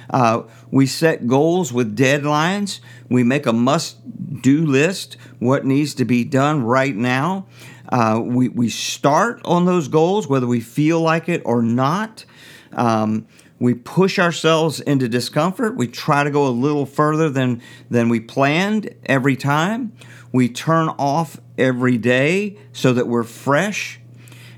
Uh, 0.09 0.43
we 0.71 0.87
set 0.87 1.27
goals 1.27 1.73
with 1.73 1.97
deadlines. 1.97 2.79
We 3.09 3.25
make 3.25 3.47
a 3.47 3.53
must 3.53 3.99
do 4.43 4.65
list, 4.65 5.17
what 5.41 5.65
needs 5.65 5.95
to 5.95 6.05
be 6.05 6.23
done 6.25 6.63
right 6.63 6.95
now. 6.95 7.47
Uh, 7.91 8.21
we, 8.23 8.49
we 8.49 8.69
start 8.69 9.41
on 9.45 9.65
those 9.65 9.89
goals, 9.89 10.29
whether 10.29 10.47
we 10.47 10.61
feel 10.61 11.01
like 11.01 11.29
it 11.29 11.43
or 11.45 11.63
not. 11.63 12.25
Um, 12.73 13.27
we 13.59 13.75
push 13.75 14.19
ourselves 14.19 14.81
into 14.81 15.09
discomfort. 15.09 15.77
We 15.77 15.87
try 15.87 16.25
to 16.25 16.31
go 16.31 16.47
a 16.47 16.51
little 16.51 16.87
further 16.87 17.29
than, 17.29 17.61
than 17.91 18.09
we 18.09 18.21
planned 18.21 18.95
every 19.05 19.37
time. 19.37 19.93
We 20.33 20.49
turn 20.49 20.89
off 20.91 21.41
every 21.59 21.99
day 21.99 22.57
so 22.73 22.93
that 22.93 23.07
we're 23.07 23.25
fresh 23.25 24.01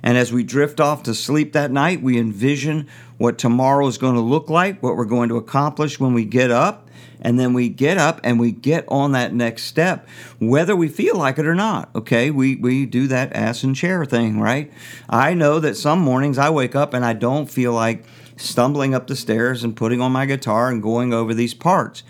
and 0.03 0.18
as 0.18 0.33
we 0.33 0.42
drift 0.42 0.81
off 0.81 1.05
to 1.05 1.14
sleep 1.14 1.53
that 1.53 1.71
night, 1.71 2.03
we 2.03 2.18
envision 2.18 2.88
what 3.22 3.38
tomorrow 3.38 3.87
is 3.87 3.98
going 3.98 4.16
to 4.16 4.20
look 4.20 4.50
like, 4.50 4.82
what 4.82 4.96
we're 4.96 5.04
going 5.04 5.28
to 5.28 5.37
accomplish 5.37 6.00
when 6.00 6.12
we 6.12 6.24
get 6.24 6.50
up. 6.50 6.88
And 7.20 7.38
then 7.38 7.52
we 7.54 7.68
get 7.68 7.96
up 7.96 8.20
and 8.24 8.40
we 8.40 8.50
get 8.50 8.85
on 8.88 9.12
that 9.12 9.32
next 9.32 9.66
step, 9.66 10.08
whether 10.40 10.74
we 10.74 10.88
feel 10.88 11.16
like 11.16 11.38
it 11.38 11.46
or 11.46 11.54
not. 11.54 11.88
Okay, 11.94 12.32
we, 12.32 12.56
we 12.56 12.85
do 12.85 13.06
that 13.06 13.32
ass 13.32 13.62
and 13.62 13.76
chair 13.76 14.04
thing, 14.04 14.40
right? 14.40 14.72
I 15.08 15.35
know 15.35 15.61
that 15.61 15.76
some 15.76 16.00
mornings 16.00 16.37
I 16.37 16.50
wake 16.50 16.74
up 16.74 16.94
and 16.94 17.04
I 17.04 17.12
don't 17.12 17.48
feel 17.48 17.72
like 17.72 18.04
stumbling 18.37 18.92
up 18.92 19.06
the 19.06 19.14
stairs 19.14 19.62
and 19.62 19.76
putting 19.76 20.00
on 20.00 20.11
my 20.11 20.26
guitar 20.26 20.68
and 20.68 20.82
going 20.82 21.14
over 21.14 21.32
these 21.32 21.54
parts. 21.54 22.02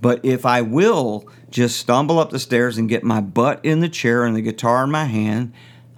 But 0.00 0.24
if 0.24 0.46
I 0.46 0.62
will 0.62 1.28
just 1.50 1.78
stumble 1.78 2.18
up 2.18 2.30
the 2.30 2.38
stairs 2.38 2.78
and 2.78 2.88
get 2.88 3.04
my 3.04 3.20
butt 3.20 3.62
in 3.62 3.80
the 3.80 3.90
chair 3.90 4.24
and 4.24 4.34
the 4.34 4.40
guitar 4.40 4.84
in 4.84 4.90
my 4.90 5.04
hand, 5.04 5.52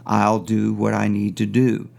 I'll 0.04 0.40
do 0.40 0.72
what 0.72 0.94
I 0.94 1.06
need 1.06 1.36
to 1.36 1.46
do. 1.46 1.90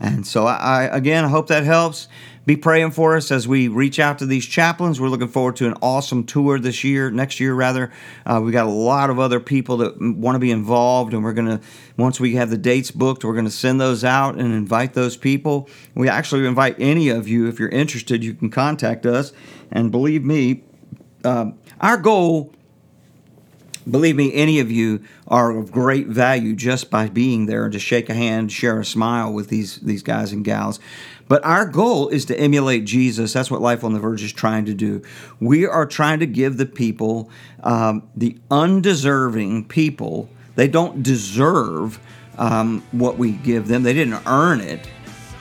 And 0.00 0.26
so, 0.26 0.46
I, 0.46 0.84
again, 0.84 1.24
I 1.24 1.28
hope 1.28 1.48
that 1.48 1.64
helps. 1.64 2.08
Be 2.46 2.56
praying 2.56 2.92
for 2.92 3.14
us 3.14 3.30
as 3.30 3.46
we 3.46 3.68
reach 3.68 3.98
out 3.98 4.20
to 4.20 4.26
these 4.26 4.46
chaplains. 4.46 4.98
We're 4.98 5.10
looking 5.10 5.28
forward 5.28 5.56
to 5.56 5.66
an 5.66 5.74
awesome 5.82 6.24
tour 6.24 6.58
this 6.58 6.82
year, 6.82 7.10
next 7.10 7.40
year 7.40 7.52
rather. 7.52 7.92
Uh, 8.24 8.40
we 8.42 8.52
got 8.52 8.64
a 8.64 8.70
lot 8.70 9.10
of 9.10 9.18
other 9.18 9.38
people 9.38 9.76
that 9.78 10.00
want 10.00 10.34
to 10.34 10.38
be 10.38 10.50
involved, 10.50 11.12
and 11.12 11.22
we're 11.22 11.34
going 11.34 11.58
to, 11.58 11.60
once 11.98 12.18
we 12.18 12.36
have 12.36 12.48
the 12.48 12.56
dates 12.56 12.90
booked, 12.90 13.22
we're 13.22 13.34
to 13.44 13.50
send 13.50 13.78
those 13.78 14.02
out 14.02 14.36
and 14.36 14.54
invite 14.54 14.94
those 14.94 15.14
people. 15.14 15.68
We 15.94 16.08
actually 16.08 16.46
invite 16.46 16.76
any 16.78 17.10
of 17.10 17.28
you, 17.28 17.48
if 17.48 17.58
you're 17.58 17.68
interested, 17.68 18.24
you 18.24 18.32
can 18.32 18.48
contact 18.48 19.04
us. 19.04 19.34
And 19.70 19.90
believe 19.90 20.24
me, 20.24 20.64
uh, 21.24 21.50
our 21.82 21.98
goal 21.98 22.54
Believe 23.90 24.16
me, 24.16 24.32
any 24.34 24.60
of 24.60 24.70
you 24.70 25.02
are 25.26 25.56
of 25.56 25.72
great 25.72 26.06
value 26.08 26.54
just 26.54 26.90
by 26.90 27.08
being 27.08 27.46
there 27.46 27.64
and 27.64 27.72
to 27.72 27.78
shake 27.78 28.10
a 28.10 28.14
hand, 28.14 28.52
share 28.52 28.78
a 28.80 28.84
smile 28.84 29.32
with 29.32 29.48
these, 29.48 29.78
these 29.80 30.02
guys 30.02 30.32
and 30.32 30.44
gals. 30.44 30.78
But 31.28 31.44
our 31.44 31.66
goal 31.66 32.08
is 32.08 32.24
to 32.26 32.38
emulate 32.38 32.84
Jesus. 32.84 33.32
That's 33.32 33.50
what 33.50 33.60
Life 33.60 33.84
on 33.84 33.92
the 33.92 34.00
Verge 34.00 34.22
is 34.22 34.32
trying 34.32 34.64
to 34.66 34.74
do. 34.74 35.02
We 35.40 35.66
are 35.66 35.86
trying 35.86 36.20
to 36.20 36.26
give 36.26 36.56
the 36.56 36.66
people, 36.66 37.30
um, 37.62 38.08
the 38.16 38.38
undeserving 38.50 39.68
people, 39.68 40.28
they 40.56 40.68
don't 40.68 41.02
deserve 41.02 42.00
um, 42.36 42.82
what 42.92 43.18
we 43.18 43.32
give 43.32 43.68
them, 43.68 43.82
they 43.82 43.94
didn't 43.94 44.22
earn 44.26 44.60
it. 44.60 44.86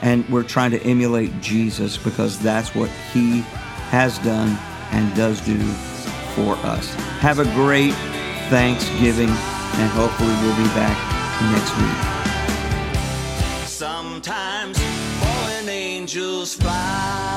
and 0.02 0.28
we're 0.30 0.44
trying 0.44 0.72
to 0.72 0.82
emulate 0.84 1.42
Jesus 1.42 1.98
because 1.98 2.40
that's 2.40 2.76
what 2.76 2.90
he 3.14 3.42
has 3.90 4.20
done 4.20 4.58
and 4.92 5.16
does 5.16 5.42
do 5.42 5.58
for 6.36 6.56
us. 6.58 6.94
Have 7.20 7.40
a 7.40 7.46
great 7.56 7.96
Thanksgiving, 8.50 9.30
and 9.30 9.92
hopefully 9.92 10.34
we'll 10.42 10.56
be 10.56 10.64
back 10.74 10.98
next 11.52 11.76
week. 11.78 13.68
Sometimes 13.68 14.80
fallen 15.20 15.70
angels 15.70 16.56
fly. 16.56 17.28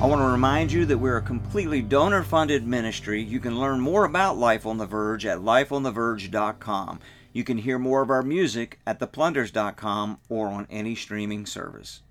I 0.00 0.06
want 0.06 0.22
to 0.22 0.26
remind 0.26 0.72
you 0.72 0.86
that 0.86 0.96
we're 0.96 1.18
a 1.18 1.22
completely 1.22 1.82
donor 1.82 2.22
funded 2.22 2.66
ministry. 2.66 3.22
You 3.22 3.38
can 3.38 3.60
learn 3.60 3.80
more 3.80 4.06
about 4.06 4.38
Life 4.38 4.64
on 4.64 4.78
the 4.78 4.86
Verge 4.86 5.26
at 5.26 5.40
lifeontheverge.com. 5.40 7.00
You 7.32 7.44
can 7.44 7.58
hear 7.58 7.78
more 7.78 8.02
of 8.02 8.10
our 8.10 8.22
music 8.22 8.80
at 8.86 8.98
theplunders.com 8.98 10.18
or 10.28 10.48
on 10.48 10.66
any 10.68 10.94
streaming 10.94 11.46
service. 11.46 12.02